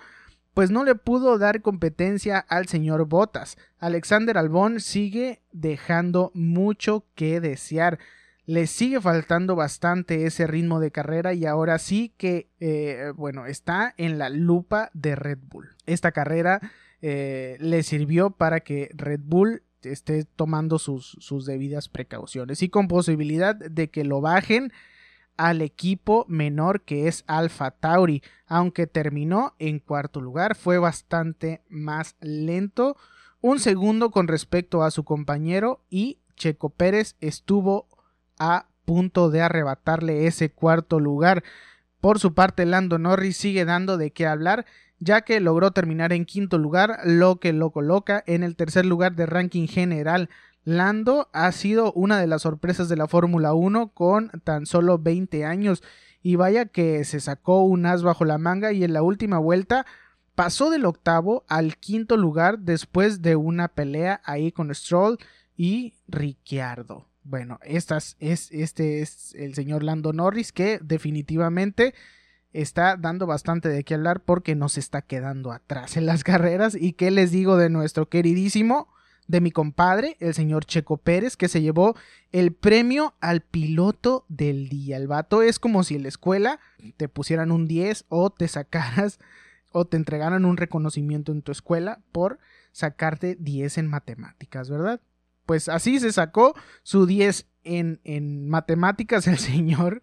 [0.54, 3.58] pues no le pudo dar competencia al señor Botas.
[3.80, 8.00] Alexander Albón sigue dejando mucho que desear
[8.46, 13.94] le sigue faltando bastante ese ritmo de carrera y ahora sí que, eh, bueno, está
[13.98, 15.70] en la lupa de Red Bull.
[15.86, 16.60] Esta carrera
[17.02, 22.88] eh, le sirvió para que Red Bull esté tomando sus, sus debidas precauciones y con
[22.88, 24.72] posibilidad de que lo bajen
[25.38, 32.16] al equipo menor que es Alfa Tauri, aunque terminó en cuarto lugar, fue bastante más
[32.22, 32.98] lento,
[33.42, 37.88] un segundo con respecto a su compañero y Checo Pérez estuvo
[38.40, 41.44] a punto de arrebatarle ese cuarto lugar.
[42.00, 44.66] Por su parte, Lando Norris sigue dando de qué hablar,
[45.04, 49.16] ya que logró terminar en quinto lugar, lo que lo coloca en el tercer lugar
[49.16, 50.30] de ranking general.
[50.64, 55.46] Lando ha sido una de las sorpresas de la Fórmula 1 con tan solo 20
[55.46, 55.84] años
[56.22, 59.86] y vaya que se sacó un as bajo la manga y en la última vuelta
[60.36, 65.18] pasó del octavo al quinto lugar después de una pelea ahí con Stroll
[65.58, 67.10] y Ricciardo.
[67.24, 71.94] Bueno, estas es, este es el señor Lando Norris que definitivamente
[72.54, 76.76] está dando bastante de qué hablar porque nos está quedando atrás en las carreras.
[76.80, 78.88] ¿Y qué les digo de nuestro queridísimo
[79.28, 81.96] de mi compadre, el señor Checo Pérez, que se llevó
[82.32, 84.98] el premio al piloto del día.
[84.98, 86.60] El vato es como si en la escuela
[86.98, 89.20] te pusieran un 10 o te sacaras
[89.72, 92.40] o te entregaran un reconocimiento en tu escuela por
[92.72, 95.00] sacarte 10 en matemáticas, ¿verdad?
[95.46, 100.02] Pues así se sacó su 10 en, en matemáticas el señor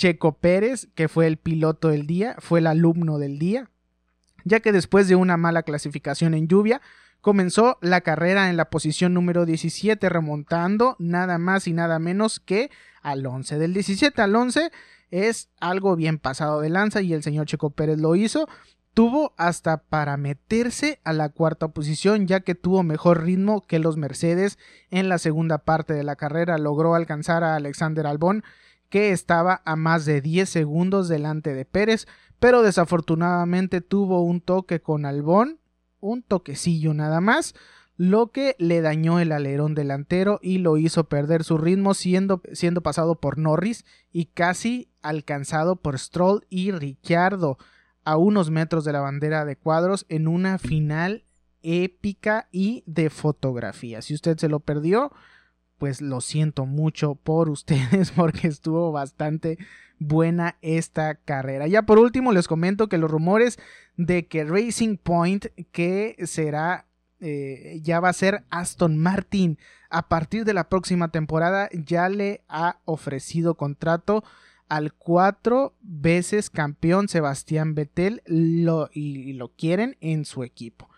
[0.00, 3.68] Checo Pérez, que fue el piloto del día, fue el alumno del día,
[4.44, 6.80] ya que después de una mala clasificación en lluvia,
[7.20, 12.70] comenzó la carrera en la posición número 17, remontando nada más y nada menos que
[13.02, 13.58] al 11.
[13.58, 14.70] Del 17 al 11
[15.10, 18.48] es algo bien pasado de lanza y el señor Checo Pérez lo hizo.
[18.94, 23.98] Tuvo hasta para meterse a la cuarta posición ya que tuvo mejor ritmo que los
[23.98, 24.58] Mercedes
[24.90, 26.56] en la segunda parte de la carrera.
[26.56, 28.44] Logró alcanzar a Alexander Albón
[28.90, 32.06] que estaba a más de 10 segundos delante de Pérez,
[32.38, 35.58] pero desafortunadamente tuvo un toque con Albón,
[36.00, 37.54] un toquecillo nada más,
[37.96, 42.82] lo que le dañó el alerón delantero y lo hizo perder su ritmo siendo, siendo
[42.82, 47.58] pasado por Norris y casi alcanzado por Stroll y Ricciardo
[48.04, 51.24] a unos metros de la bandera de cuadros en una final
[51.62, 54.00] épica y de fotografía.
[54.00, 55.12] Si usted se lo perdió,
[55.80, 59.56] pues lo siento mucho por ustedes porque estuvo bastante
[59.98, 61.66] buena esta carrera.
[61.66, 63.58] Ya por último les comento que los rumores
[63.96, 66.86] de que Racing Point, que será,
[67.18, 72.44] eh, ya va a ser Aston Martin a partir de la próxima temporada, ya le
[72.46, 74.22] ha ofrecido contrato
[74.68, 80.89] al cuatro veces campeón Sebastián Vettel y lo quieren en su equipo.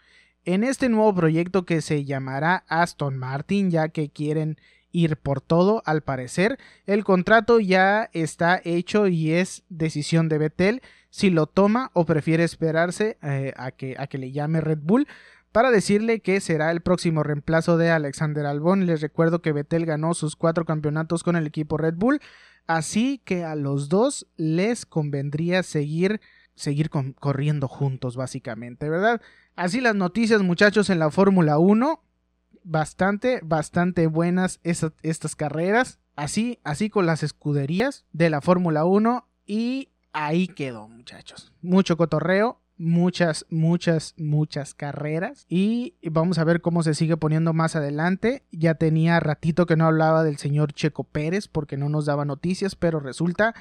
[0.44, 4.56] En este nuevo proyecto que se llamará Aston Martin, ya que quieren
[4.90, 6.58] ir por todo, al parecer.
[6.86, 12.44] El contrato ya está hecho y es decisión de Vettel si lo toma o prefiere
[12.44, 15.06] esperarse eh, a, que, a que le llame Red Bull
[15.52, 18.86] para decirle que será el próximo reemplazo de Alexander Albon.
[18.86, 22.20] Les recuerdo que Vettel ganó sus cuatro campeonatos con el equipo Red Bull,
[22.66, 26.20] así que a los dos les convendría seguir,
[26.62, 29.20] seguir corriendo juntos, básicamente, ¿verdad?
[29.56, 32.00] Así las noticias, muchachos, en la Fórmula 1
[32.64, 35.98] bastante, bastante buenas estas carreras.
[36.14, 39.26] Así, así con las escuderías de la Fórmula 1.
[39.46, 41.52] Y ahí quedó, muchachos.
[41.62, 45.46] Mucho cotorreo, muchas, muchas, muchas carreras.
[45.48, 48.44] Y vamos a ver cómo se sigue poniendo más adelante.
[48.52, 52.76] Ya tenía ratito que no hablaba del señor Checo Pérez porque no nos daba noticias,
[52.76, 53.54] pero resulta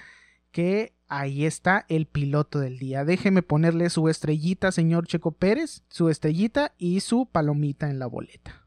[0.51, 3.03] que ahí está el piloto del día.
[3.03, 8.65] Déjeme ponerle su estrellita, señor Checo Pérez, su estrellita y su palomita en la boleta.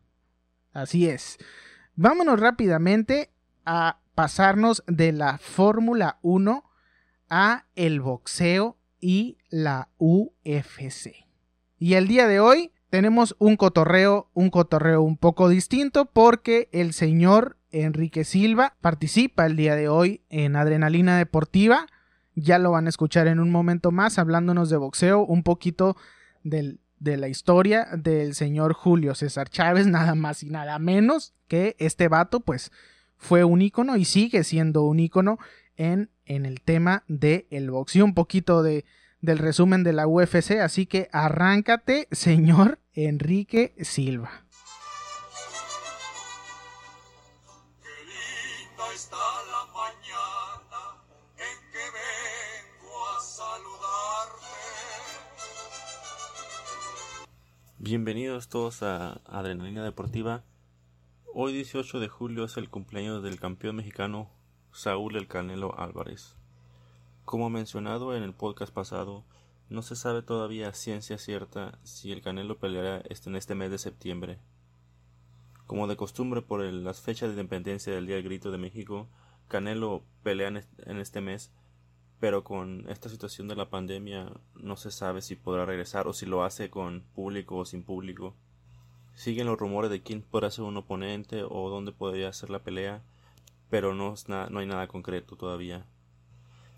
[0.75, 1.39] Así es.
[1.97, 3.31] Vámonos rápidamente
[3.65, 6.71] a pasarnos de la Fórmula 1
[7.31, 11.25] a el boxeo y la UFC.
[11.79, 16.93] Y el día de hoy tenemos un cotorreo, un cotorreo un poco distinto porque el
[16.93, 21.87] señor Enrique Silva participa el día de hoy en Adrenalina Deportiva.
[22.35, 25.97] Ya lo van a escuchar en un momento más hablándonos de boxeo, un poquito
[26.43, 31.77] del de la historia del señor Julio César Chávez, nada más y nada menos que
[31.79, 32.73] este vato, pues
[33.17, 35.39] fue un ícono y sigue siendo un ícono
[35.77, 38.05] en, en el tema del el boxeo.
[38.05, 38.85] Un poquito de,
[39.21, 44.45] del resumen de la UFC, así que arráncate, señor Enrique Silva.
[57.87, 60.43] Bienvenidos todos a Adrenalina Deportiva.
[61.35, 64.31] Hoy 18 de julio es el cumpleaños del campeón mexicano
[64.73, 66.35] Saúl El Canelo Álvarez.
[67.27, 69.23] Como mencionado en el podcast pasado,
[69.69, 73.77] no se sabe todavía ciencia cierta si el Canelo peleará este, en este mes de
[73.77, 74.39] septiembre.
[75.67, 79.09] Como de costumbre por las fechas de independencia del Día del Grito de México,
[79.49, 81.53] Canelo pelea en este mes
[82.21, 86.27] pero con esta situación de la pandemia no se sabe si podrá regresar o si
[86.27, 88.35] lo hace con público o sin público.
[89.15, 93.03] Siguen los rumores de quién podrá ser un oponente o dónde podría ser la pelea,
[93.71, 95.87] pero no, no hay nada concreto todavía.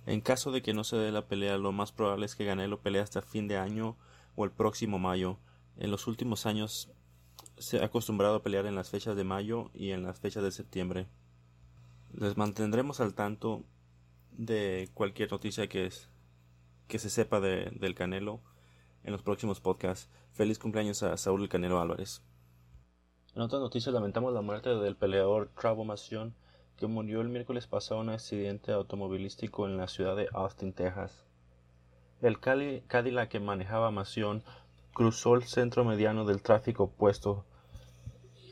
[0.07, 2.81] En caso de que no se dé la pelea, lo más probable es que Ganelo
[2.81, 3.97] pelee hasta fin de año
[4.37, 5.39] o el próximo mayo.
[5.77, 6.91] En los últimos años
[7.59, 10.53] se ha acostumbrado a pelear en las fechas de mayo y en las fechas de
[10.53, 11.09] septiembre.
[12.13, 13.65] Les mantendremos al tanto
[14.37, 16.09] de cualquier noticia que, es,
[16.89, 18.41] que se sepa de, del Canelo
[19.05, 20.09] en los próximos podcasts.
[20.33, 22.23] Feliz cumpleaños a Saúl el Canelo Álvarez.
[23.35, 26.35] En otras noticias lamentamos la muerte del peleador Travo Mación
[26.77, 31.25] que murió el miércoles pasado en un accidente automovilístico en la ciudad de Austin, Texas.
[32.21, 34.43] El Cadillac que manejaba Mación
[34.93, 37.45] cruzó el centro mediano del tráfico opuesto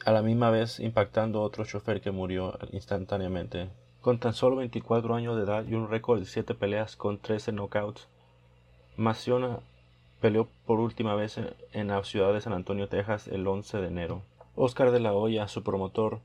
[0.05, 3.71] a la misma vez impactando a otro chofer que murió instantáneamente.
[4.05, 7.53] Con tan solo 24 años de edad y un récord de 7 peleas con 13
[7.53, 8.07] knockouts,
[8.99, 9.61] Maciona
[10.21, 11.41] peleó por última vez
[11.73, 14.21] en la ciudad de San Antonio, Texas, el 11 de enero.
[14.57, 16.21] Oscar de la Hoya, su promotor,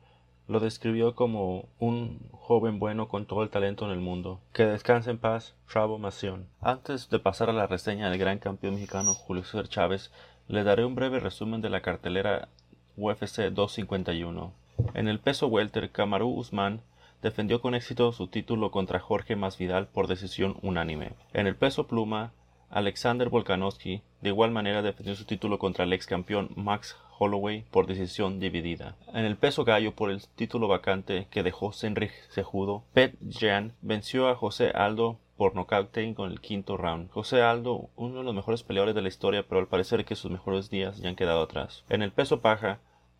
[0.49, 4.41] lo describió como un joven bueno con todo el talento en el mundo.
[4.51, 6.47] Que descanse en paz, Chavo Mación.
[6.59, 10.11] Antes de pasar a la reseña del gran campeón mexicano Julio César Chávez,
[10.49, 12.49] le daré un breve resumen de la cartelera
[12.97, 14.51] UFC 251.
[14.95, 16.81] En el peso welter, Kamaru Usman
[17.21, 21.13] defendió con éxito su título contra Jorge Masvidal por decisión unánime.
[21.33, 22.31] En el peso pluma,
[22.69, 27.87] Alexander Volkanovski de igual manera defendió su título contra el ex campeón Max Holloway por
[27.87, 28.95] decisión dividida.
[29.13, 34.29] En el peso gallo por el título vacante que dejó Senrich Sejudo, Pet Jan venció
[34.29, 37.09] a José Aldo por nocaut técnico en el quinto round.
[37.11, 40.29] José Aldo, uno de los mejores peleadores de la historia, pero al parecer que sus
[40.29, 41.85] mejores días ya han quedado atrás.
[41.89, 42.79] En el peso paja,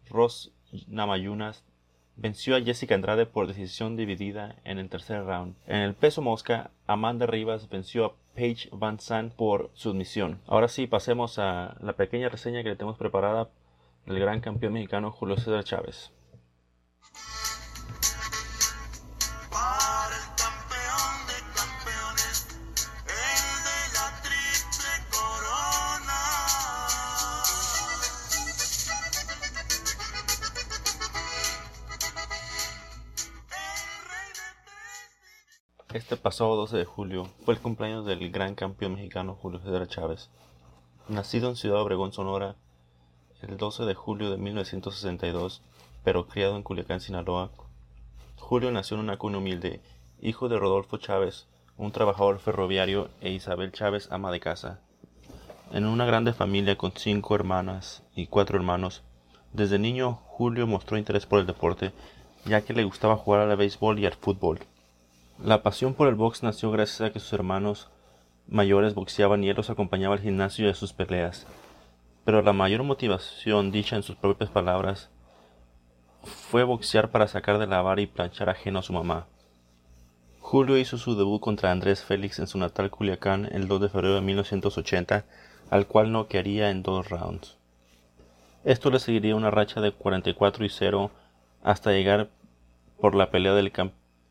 [0.09, 0.51] Ross
[0.87, 1.63] Namayunas
[2.21, 5.55] venció a Jessica Andrade por decisión dividida en el tercer round.
[5.67, 10.39] En el peso mosca, Amanda Rivas venció a Paige Van Zandt por sumisión.
[10.47, 13.49] Ahora sí, pasemos a la pequeña reseña que le tenemos preparada
[14.05, 16.11] el gran campeón mexicano Julio César Chávez.
[35.99, 40.29] Este pasado 12 de julio fue el cumpleaños del gran campeón mexicano Julio César Chávez.
[41.09, 42.55] Nacido en Ciudad Obregón, Sonora,
[43.41, 45.61] el 12 de julio de 1962,
[46.05, 47.51] pero criado en Culiacán, Sinaloa.
[48.37, 49.81] Julio nació en una cuna humilde,
[50.21, 54.79] hijo de Rodolfo Chávez, un trabajador ferroviario, e Isabel Chávez, ama de casa.
[55.73, 59.03] En una grande familia con cinco hermanas y cuatro hermanos,
[59.51, 61.91] desde niño Julio mostró interés por el deporte,
[62.45, 64.59] ya que le gustaba jugar al béisbol y al fútbol.
[65.43, 67.89] La pasión por el box nació gracias a que sus hermanos
[68.47, 71.45] mayores boxeaban y él los acompañaba al gimnasio a sus peleas
[72.29, 75.09] pero la mayor motivación, dicha en sus propias palabras,
[76.23, 79.25] fue boxear para sacar de la vara y planchar ajeno a su mamá.
[80.39, 84.13] Julio hizo su debut contra Andrés Félix en su natal Culiacán el 2 de febrero
[84.13, 85.25] de 1980,
[85.71, 87.57] al cual noquearía en dos rounds.
[88.63, 91.09] Esto le seguiría una racha de 44 y 0
[91.63, 92.29] hasta llegar
[93.01, 93.71] por la pelea del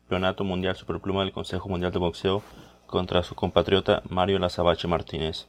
[0.09, 2.41] Campeonato Mundial Superpluma del Consejo Mundial de Boxeo
[2.87, 5.45] contra su compatriota Mario Lazabache Martínez.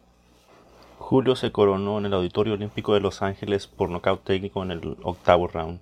[0.98, 4.98] Julio se coronó en el Auditorio Olímpico de Los Ángeles por nocaut técnico en el
[5.02, 5.80] octavo round.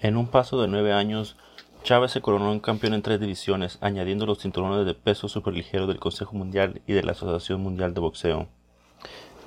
[0.00, 1.36] En un paso de nueve años,
[1.82, 5.98] Chávez se coronó en campeón en tres divisiones, añadiendo los cinturones de peso superligero del
[5.98, 8.46] Consejo Mundial y de la Asociación Mundial de Boxeo.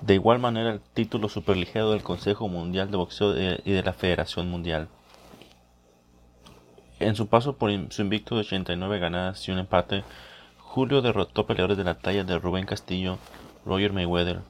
[0.02, 3.34] De igual manera, el título superligero del Consejo Mundial de Boxeo
[3.64, 4.90] y de la Federación Mundial.
[7.00, 10.04] En su paso por su invicto de 89 ganadas y un empate,
[10.60, 13.18] Julio derrotó peleadores de la talla de Rubén Castillo,
[13.66, 14.42] Roger Mayweather,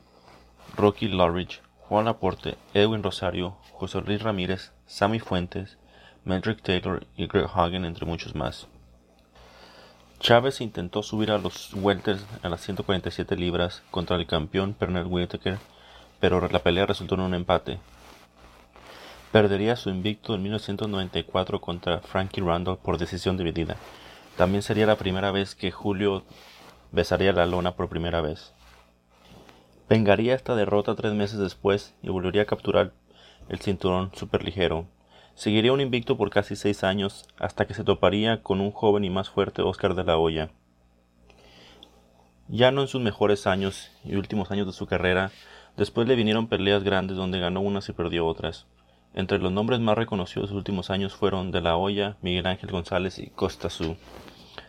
[0.75, 5.77] Rocky Lawridge, Juan Laporte, Edwin Rosario, José Luis Ramírez, Sammy Fuentes,
[6.23, 8.67] Mendrick Taylor y Greg Hagen, entre muchos más.
[10.19, 15.57] Chávez intentó subir a los welters a las 147 libras contra el campeón Pernell Whitaker,
[16.19, 17.79] pero la pelea resultó en un empate.
[19.35, 23.75] Perdería su invicto en 1994 contra Frankie Randall por decisión dividida.
[24.37, 26.23] También sería la primera vez que Julio
[26.93, 28.53] besaría la lona por primera vez.
[29.89, 32.93] Vengaría esta derrota tres meses después y volvería a capturar
[33.49, 34.87] el cinturón superligero.
[35.33, 39.09] Seguiría un invicto por casi seis años hasta que se toparía con un joven y
[39.09, 40.49] más fuerte Oscar de la Hoya.
[42.47, 45.31] Ya no en sus mejores años y últimos años de su carrera,
[45.75, 48.65] después le vinieron peleas grandes donde ganó unas y perdió otras.
[49.15, 52.69] Entre los nombres más reconocidos de sus últimos años fueron De la Hoya, Miguel Ángel
[52.69, 53.95] González y Costa Su.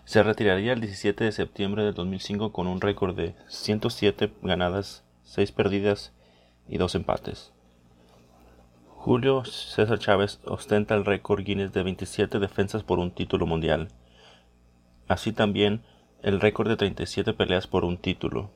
[0.04, 5.50] Se retiraría el 17 de septiembre del 2005 con un récord de 107 ganadas 6
[5.50, 6.12] perdidas
[6.68, 7.52] y 2 empates.
[8.86, 13.88] Julio César Chávez ostenta el récord Guinness de 27 defensas por un título mundial,
[15.08, 15.82] así también
[16.22, 18.50] el récord de 37 peleas por un título.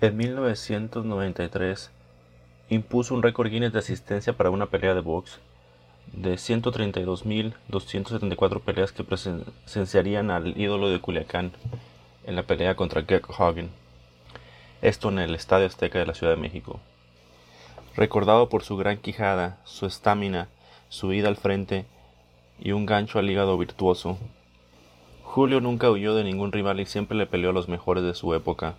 [0.00, 1.90] En 1993
[2.68, 5.40] impuso un récord Guinness de asistencia para una pelea de box
[6.12, 11.52] de 132.274 peleas que presenciarían al ídolo de Culiacán
[12.24, 13.70] en la pelea contra Greg Hagen
[14.84, 16.78] esto en el Estadio Azteca de la Ciudad de México.
[17.96, 20.48] Recordado por su gran quijada, su estamina,
[20.90, 21.86] su ida al frente
[22.60, 24.18] y un gancho al hígado virtuoso,
[25.22, 28.34] Julio nunca huyó de ningún rival y siempre le peleó a los mejores de su
[28.34, 28.74] época.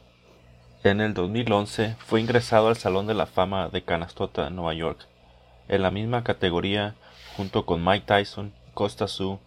[0.86, 5.08] En el 2011 fue ingresado al Salón de la Fama de Canastota, Nueva York.
[5.68, 6.94] En la misma categoría,
[7.36, 9.40] junto con Mike Tyson, Costa Su,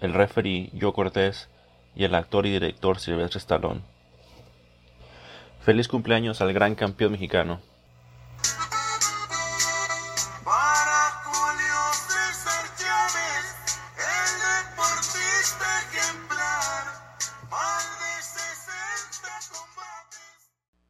[0.00, 1.48] el referee Joe Cortés
[1.94, 3.82] y el actor y director Silvestre Stallone.
[5.60, 7.60] Feliz cumpleaños al gran campeón mexicano.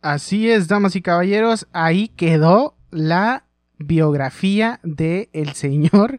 [0.09, 3.45] Así es, damas y caballeros, ahí quedó la
[3.77, 6.19] biografía del el señor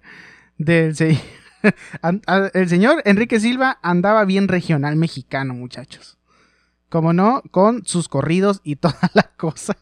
[0.59, 0.95] del
[2.53, 6.19] el señor Enrique Silva andaba bien regional mexicano, muchachos.
[6.89, 9.75] Como no, con sus corridos y toda la cosa.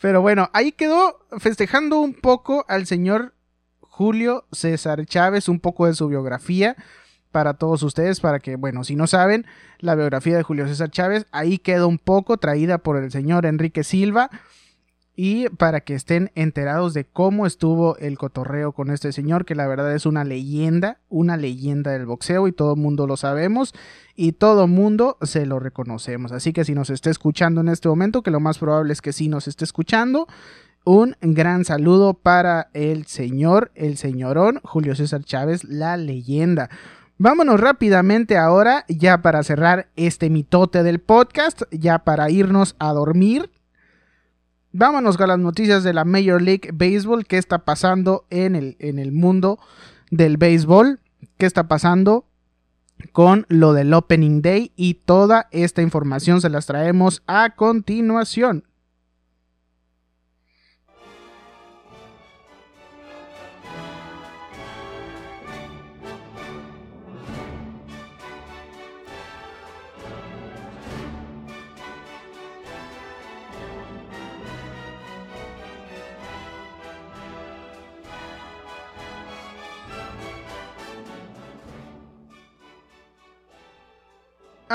[0.00, 3.34] Pero bueno, ahí quedó festejando un poco al señor
[3.80, 6.76] Julio César Chávez, un poco de su biografía
[7.36, 9.44] para todos ustedes, para que, bueno, si no saben,
[9.78, 13.84] la biografía de Julio César Chávez, ahí quedó un poco traída por el señor Enrique
[13.84, 14.30] Silva
[15.14, 19.66] y para que estén enterados de cómo estuvo el cotorreo con este señor, que la
[19.66, 23.74] verdad es una leyenda, una leyenda del boxeo y todo el mundo lo sabemos
[24.14, 26.32] y todo el mundo se lo reconocemos.
[26.32, 29.12] Así que si nos está escuchando en este momento, que lo más probable es que
[29.12, 30.26] sí nos esté escuchando,
[30.86, 36.70] un gran saludo para el señor, el señorón Julio César Chávez, la leyenda.
[37.18, 43.50] Vámonos rápidamente ahora, ya para cerrar este mitote del podcast, ya para irnos a dormir.
[44.72, 48.98] Vámonos con las noticias de la Major League Baseball, qué está pasando en el, en
[48.98, 49.58] el mundo
[50.10, 51.00] del béisbol,
[51.38, 52.26] qué está pasando
[53.12, 58.64] con lo del Opening Day y toda esta información se las traemos a continuación.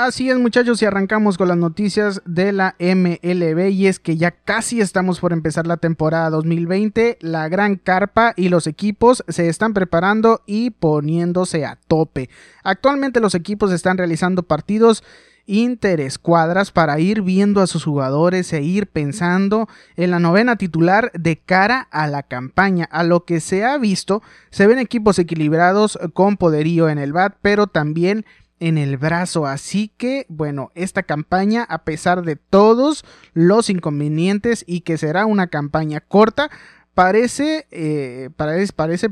[0.04, 4.32] Así es muchachos y arrancamos con las noticias de la MLB y es que ya
[4.32, 9.74] casi estamos por empezar la temporada 2020, la gran carpa y los equipos se están
[9.74, 12.30] preparando y poniéndose a tope.
[12.64, 15.04] Actualmente los equipos están realizando partidos
[15.46, 21.38] interescuadras para ir viendo a sus jugadores e ir pensando en la novena titular de
[21.38, 22.88] cara a la campaña.
[22.90, 27.36] A lo que se ha visto, se ven equipos equilibrados con poderío en el bat,
[27.42, 28.24] pero también
[28.62, 29.44] en el brazo.
[29.44, 33.04] Así que, bueno, esta campaña, a pesar de todos
[33.34, 36.48] los inconvenientes y que será una campaña corta,
[36.94, 39.10] parece, eh, parece, parece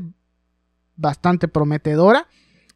[0.95, 2.27] bastante prometedora.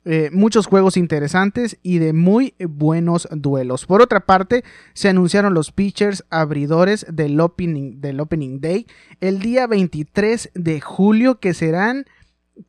[0.04, 3.86] Eh, muchos juegos interesantes y de muy buenos duelos.
[3.86, 8.86] Por otra parte, se anunciaron los pitchers abridores del opening, del opening Day
[9.22, 12.06] el día 23 de julio que serán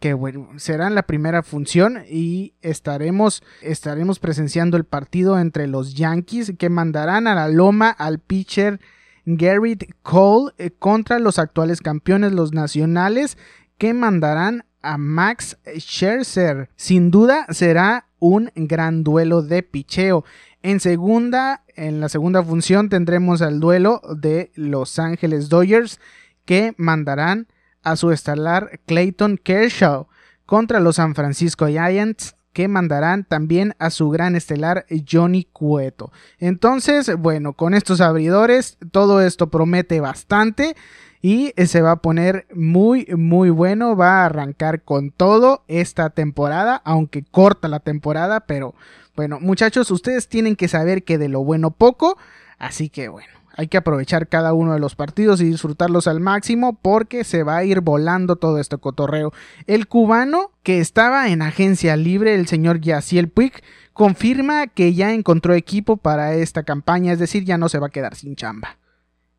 [0.01, 6.55] que bueno, será la primera función y estaremos, estaremos presenciando el partido entre los Yankees
[6.59, 8.81] que mandarán a la loma al pitcher
[9.25, 13.37] Garrett Cole eh, contra los actuales campeones, los nacionales,
[13.79, 16.71] que mandarán a Max Scherzer.
[16.77, 20.25] Sin duda será un gran duelo de picheo.
[20.63, 26.01] En segunda, en la segunda función tendremos el duelo de Los Ángeles Dodgers
[26.45, 27.49] que mandarán
[27.87, 30.09] a su estelar Clayton Kershaw
[30.45, 36.11] contra los San Francisco Giants que mandarán también a su gran estelar Johnny Cueto.
[36.41, 40.75] Entonces, bueno, con estos abridores todo esto promete bastante
[41.23, 46.83] y se va a poner muy muy bueno, va a arrancar con todo esta temporada,
[46.85, 48.75] aunque corta la temporada, pero
[49.15, 52.19] bueno, muchachos, ustedes tienen que saber que de lo bueno poco,
[52.59, 56.79] así que bueno, hay que aprovechar cada uno de los partidos y disfrutarlos al máximo
[56.81, 59.33] porque se va a ir volando todo este cotorreo.
[59.67, 63.53] El cubano que estaba en agencia libre, el señor Yaciel Puig,
[63.93, 67.91] confirma que ya encontró equipo para esta campaña, es decir, ya no se va a
[67.91, 68.77] quedar sin chamba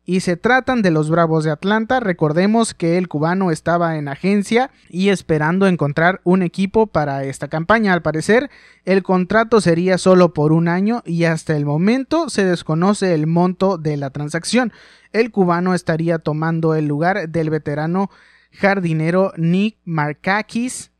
[0.08, 2.00] y se tratan de los Bravos de Atlanta.
[2.00, 7.92] Recordemos que el cubano estaba en agencia y esperando encontrar un equipo para esta campaña.
[7.92, 8.48] Al parecer,
[8.86, 13.76] el contrato sería solo por un año y hasta el momento se desconoce el monto
[13.76, 14.72] de la transacción.
[15.12, 18.08] El cubano estaría tomando el lugar del veterano
[18.52, 20.90] jardinero Nick Markakis,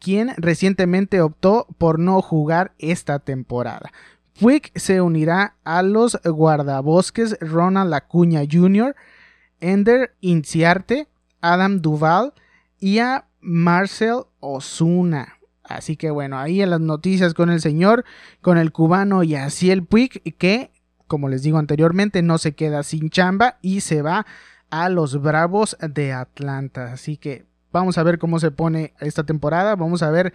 [0.00, 3.92] quien recientemente optó por no jugar esta temporada.
[4.40, 8.94] Puig se unirá a los guardabosques Ronald Acuña Jr.,
[9.60, 11.08] Ender Inciarte,
[11.40, 12.32] Adam Duval
[12.78, 15.38] y a Marcel Osuna.
[15.64, 18.04] Así que bueno, ahí en las noticias con el señor,
[18.40, 20.70] con el cubano y así el Puig, que,
[21.06, 24.24] como les digo anteriormente, no se queda sin chamba y se va
[24.70, 26.92] a los Bravos de Atlanta.
[26.92, 29.74] Así que vamos a ver cómo se pone esta temporada.
[29.76, 30.32] Vamos a ver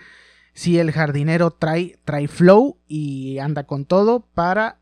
[0.54, 4.78] si el jardinero trae, trae flow y anda con todo para,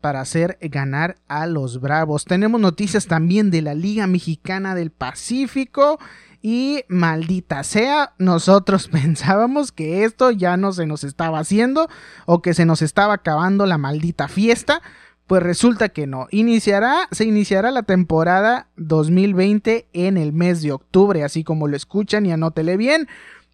[0.00, 2.24] para hacer ganar a los Bravos.
[2.24, 5.98] Tenemos noticias también de la Liga Mexicana del Pacífico.
[6.44, 11.88] Y maldita sea, nosotros pensábamos que esto ya no se nos estaba haciendo
[12.26, 14.82] o que se nos estaba acabando la maldita fiesta.
[15.28, 16.26] Pues resulta que no.
[16.30, 22.26] Iniciará, se iniciará la temporada 2020 en el mes de octubre, así como lo escuchan
[22.26, 23.08] y anótele bien,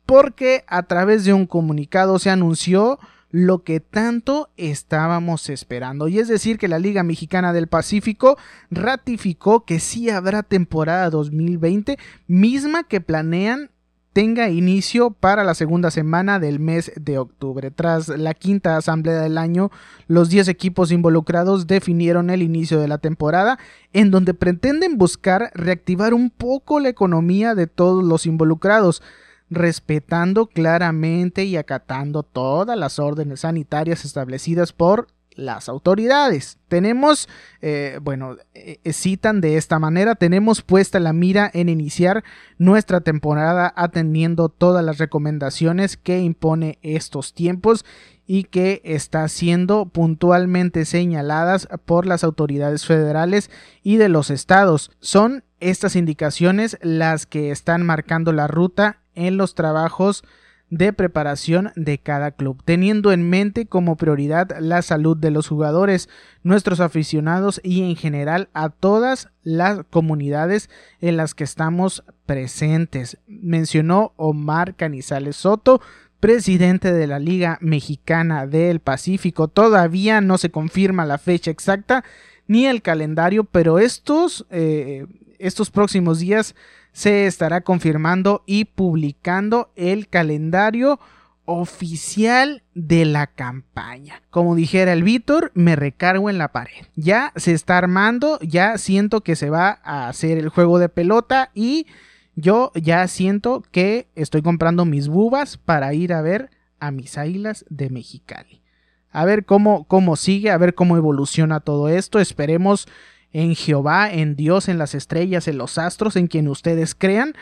[0.08, 2.98] porque a través de un comunicado se anunció
[3.30, 6.08] lo que tanto estábamos esperando.
[6.08, 8.38] Y es decir, que la Liga Mexicana del Pacífico
[8.70, 13.70] ratificó que sí habrá temporada 2020, misma que planean
[14.14, 17.70] tenga inicio para la segunda semana del mes de octubre.
[17.70, 19.70] Tras la quinta asamblea del año,
[20.06, 23.58] los 10 equipos involucrados definieron el inicio de la temporada,
[23.92, 29.02] en donde pretenden buscar reactivar un poco la economía de todos los involucrados
[29.50, 36.58] respetando claramente y acatando todas las órdenes sanitarias establecidas por las autoridades.
[36.66, 37.28] Tenemos,
[37.62, 42.24] eh, bueno, eh, eh, citan de esta manera, tenemos puesta la mira en iniciar
[42.58, 47.84] nuestra temporada atendiendo todas las recomendaciones que impone estos tiempos
[48.26, 53.48] y que está siendo puntualmente señaladas por las autoridades federales
[53.82, 54.90] y de los estados.
[54.98, 60.24] Son estas indicaciones las que están marcando la ruta en los trabajos
[60.70, 66.08] de preparación de cada club, teniendo en mente como prioridad la salud de los jugadores,
[66.42, 70.68] nuestros aficionados y en general a todas las comunidades
[71.00, 75.80] en las que estamos presentes, mencionó Omar Canizales Soto,
[76.20, 79.48] presidente de la Liga Mexicana del Pacífico.
[79.48, 82.04] Todavía no se confirma la fecha exacta
[82.48, 85.06] ni el calendario, pero estos, eh,
[85.38, 86.56] estos próximos días
[86.92, 90.98] se estará confirmando y publicando el calendario
[91.44, 94.22] oficial de la campaña.
[94.30, 96.86] Como dijera el Víctor, me recargo en la pared.
[96.94, 101.50] Ya se está armando, ya siento que se va a hacer el juego de pelota
[101.54, 101.86] y
[102.34, 107.64] yo ya siento que estoy comprando mis bubas para ir a ver a mis águilas
[107.70, 108.62] de Mexicali.
[109.10, 112.18] A ver cómo, cómo sigue, a ver cómo evoluciona todo esto.
[112.20, 112.86] Esperemos
[113.32, 117.34] en Jehová, en Dios, en las estrellas, en los astros, en quien ustedes crean,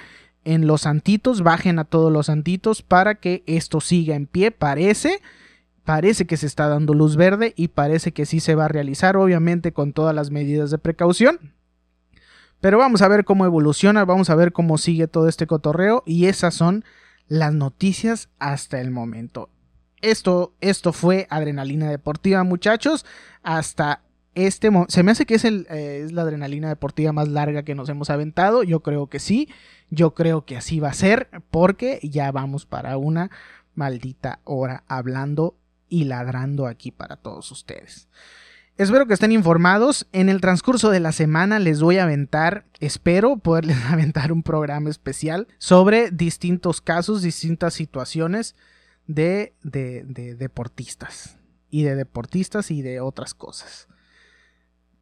[0.45, 5.21] en los santitos, bajen a todos los santitos para que esto siga en pie, parece,
[5.85, 9.17] parece que se está dando luz verde y parece que sí se va a realizar,
[9.17, 11.53] obviamente con todas las medidas de precaución.
[12.61, 16.27] Pero vamos a ver cómo evoluciona, vamos a ver cómo sigue todo este cotorreo y
[16.27, 16.85] esas son
[17.29, 19.51] las noticias hasta el momento.
[20.07, 23.05] Esto, esto fue Adrenalina Deportiva, muchachos.
[23.43, 24.03] Hasta
[24.37, 27.75] este se me hace que es, el, eh, es la adrenalina deportiva más larga que
[27.75, 28.63] nos hemos aventado.
[28.63, 29.49] Yo creo que sí.
[29.91, 33.33] Yo creo que así va a ser porque ya vamos para una
[33.75, 35.57] maldita hora hablando
[35.89, 38.09] y ladrando aquí para todos ustedes.
[38.77, 40.07] Espero que estén informados.
[40.13, 44.89] En el transcurso de la semana les voy a aventar, espero poderles aventar un programa
[44.89, 48.55] especial sobre distintos casos, distintas situaciones
[49.07, 51.39] de, de, de deportistas.
[51.71, 53.89] Y de deportistas y de otras cosas.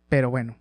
[0.09, 0.57] Pero bueno,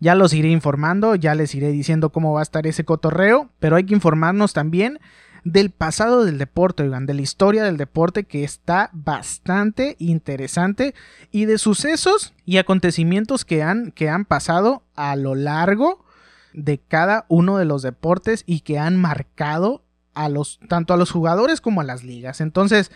[0.00, 3.76] ya los iré informando, ya les iré diciendo cómo va a estar ese cotorreo, pero
[3.76, 5.00] hay que informarnos también
[5.44, 10.94] del pasado del deporte, oigan, de la historia del deporte que está bastante interesante
[11.30, 16.04] y de sucesos y acontecimientos que han, que han pasado a lo largo
[16.52, 19.84] de cada uno de los deportes y que han marcado
[20.18, 22.40] a los, tanto a los jugadores como a las ligas.
[22.40, 22.90] Entonces,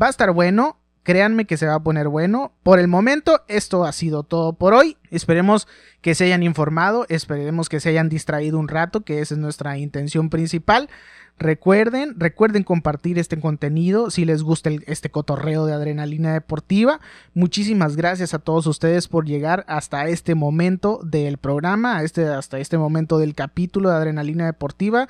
[0.00, 0.76] va a estar bueno.
[1.02, 2.52] Créanme que se va a poner bueno.
[2.62, 4.98] Por el momento, esto ha sido todo por hoy.
[5.10, 5.66] Esperemos
[6.02, 9.78] que se hayan informado, esperemos que se hayan distraído un rato, que esa es nuestra
[9.78, 10.90] intención principal.
[11.38, 17.00] Recuerden, recuerden compartir este contenido si les gusta este cotorreo de adrenalina deportiva.
[17.32, 22.76] Muchísimas gracias a todos ustedes por llegar hasta este momento del programa, este, hasta este
[22.76, 25.08] momento del capítulo de adrenalina deportiva.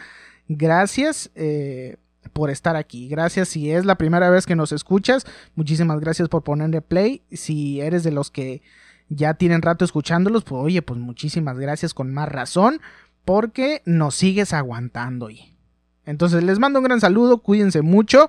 [0.52, 1.30] Gracias.
[1.36, 1.96] Eh,
[2.32, 3.08] por estar aquí.
[3.08, 5.26] Gracias si es la primera vez que nos escuchas.
[5.54, 7.22] Muchísimas gracias por ponerle play.
[7.32, 8.62] Si eres de los que
[9.08, 12.80] ya tienen rato escuchándolos, pues oye, pues muchísimas gracias con más razón
[13.24, 15.28] porque nos sigues aguantando.
[16.04, 18.28] Entonces les mando un gran saludo, cuídense mucho.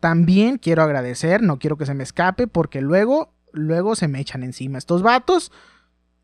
[0.00, 4.42] También quiero agradecer, no quiero que se me escape porque luego, luego se me echan
[4.42, 5.52] encima estos vatos,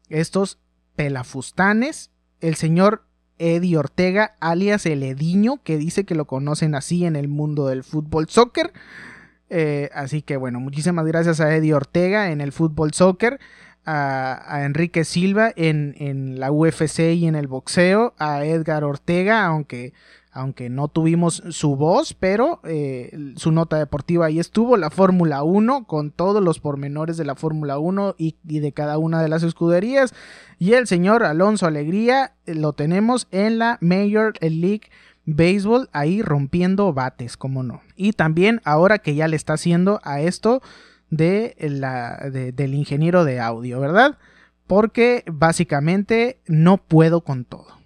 [0.09, 0.59] estos
[0.97, 2.11] pelafustanes.
[2.41, 3.08] El señor
[3.39, 7.85] Eddie Ortega, alias El Ediño, que dice que lo conocen así en el mundo del
[7.85, 8.73] fútbol soccer.
[9.51, 13.41] Eh, así que bueno, muchísimas gracias a Eddie Ortega en el fútbol soccer.
[13.85, 19.95] a, Enrique Silva en, en, la UFC y en el boxeo, a Edgar Ortega, aunque,
[20.33, 25.87] aunque no tuvimos su voz, pero eh, su nota deportiva ahí estuvo, la Fórmula 1,
[25.87, 30.15] con todos los pormenores de la Fórmula 1 y, de cada una de las escuderías.
[30.59, 34.91] Y el señor Alonso Alegría eh, lo tenemos en la Major League
[35.25, 37.83] Baseball, ahí rompiendo bates, como no.
[37.97, 40.63] Y también ahora que ya le está haciendo a esto
[41.11, 44.19] de la, del ingeniero de audio, ¿verdad?
[44.67, 47.78] Porque básicamente no puedo con todo.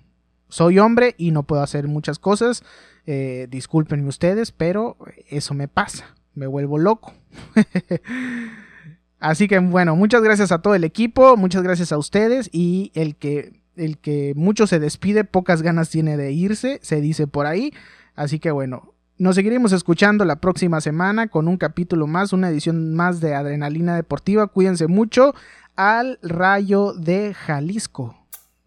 [0.52, 2.62] Soy hombre y no puedo hacer muchas cosas.
[3.06, 4.98] Eh, discúlpenme ustedes, pero
[5.30, 6.14] eso me pasa.
[6.34, 7.14] Me vuelvo loco.
[9.18, 13.16] Así que bueno, muchas gracias a todo el equipo, muchas gracias a ustedes y el
[13.16, 17.72] que, el que mucho se despide, pocas ganas tiene de irse, se dice por ahí.
[18.14, 22.94] Así que bueno, nos seguiremos escuchando la próxima semana con un capítulo más, una edición
[22.94, 24.48] más de Adrenalina Deportiva.
[24.48, 25.34] Cuídense mucho.
[25.76, 28.21] Al rayo de Jalisco.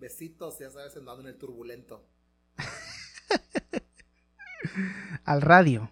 [0.06, 2.06] Besitos, ya sabes, en el turbulento.
[5.26, 5.82] Al radio.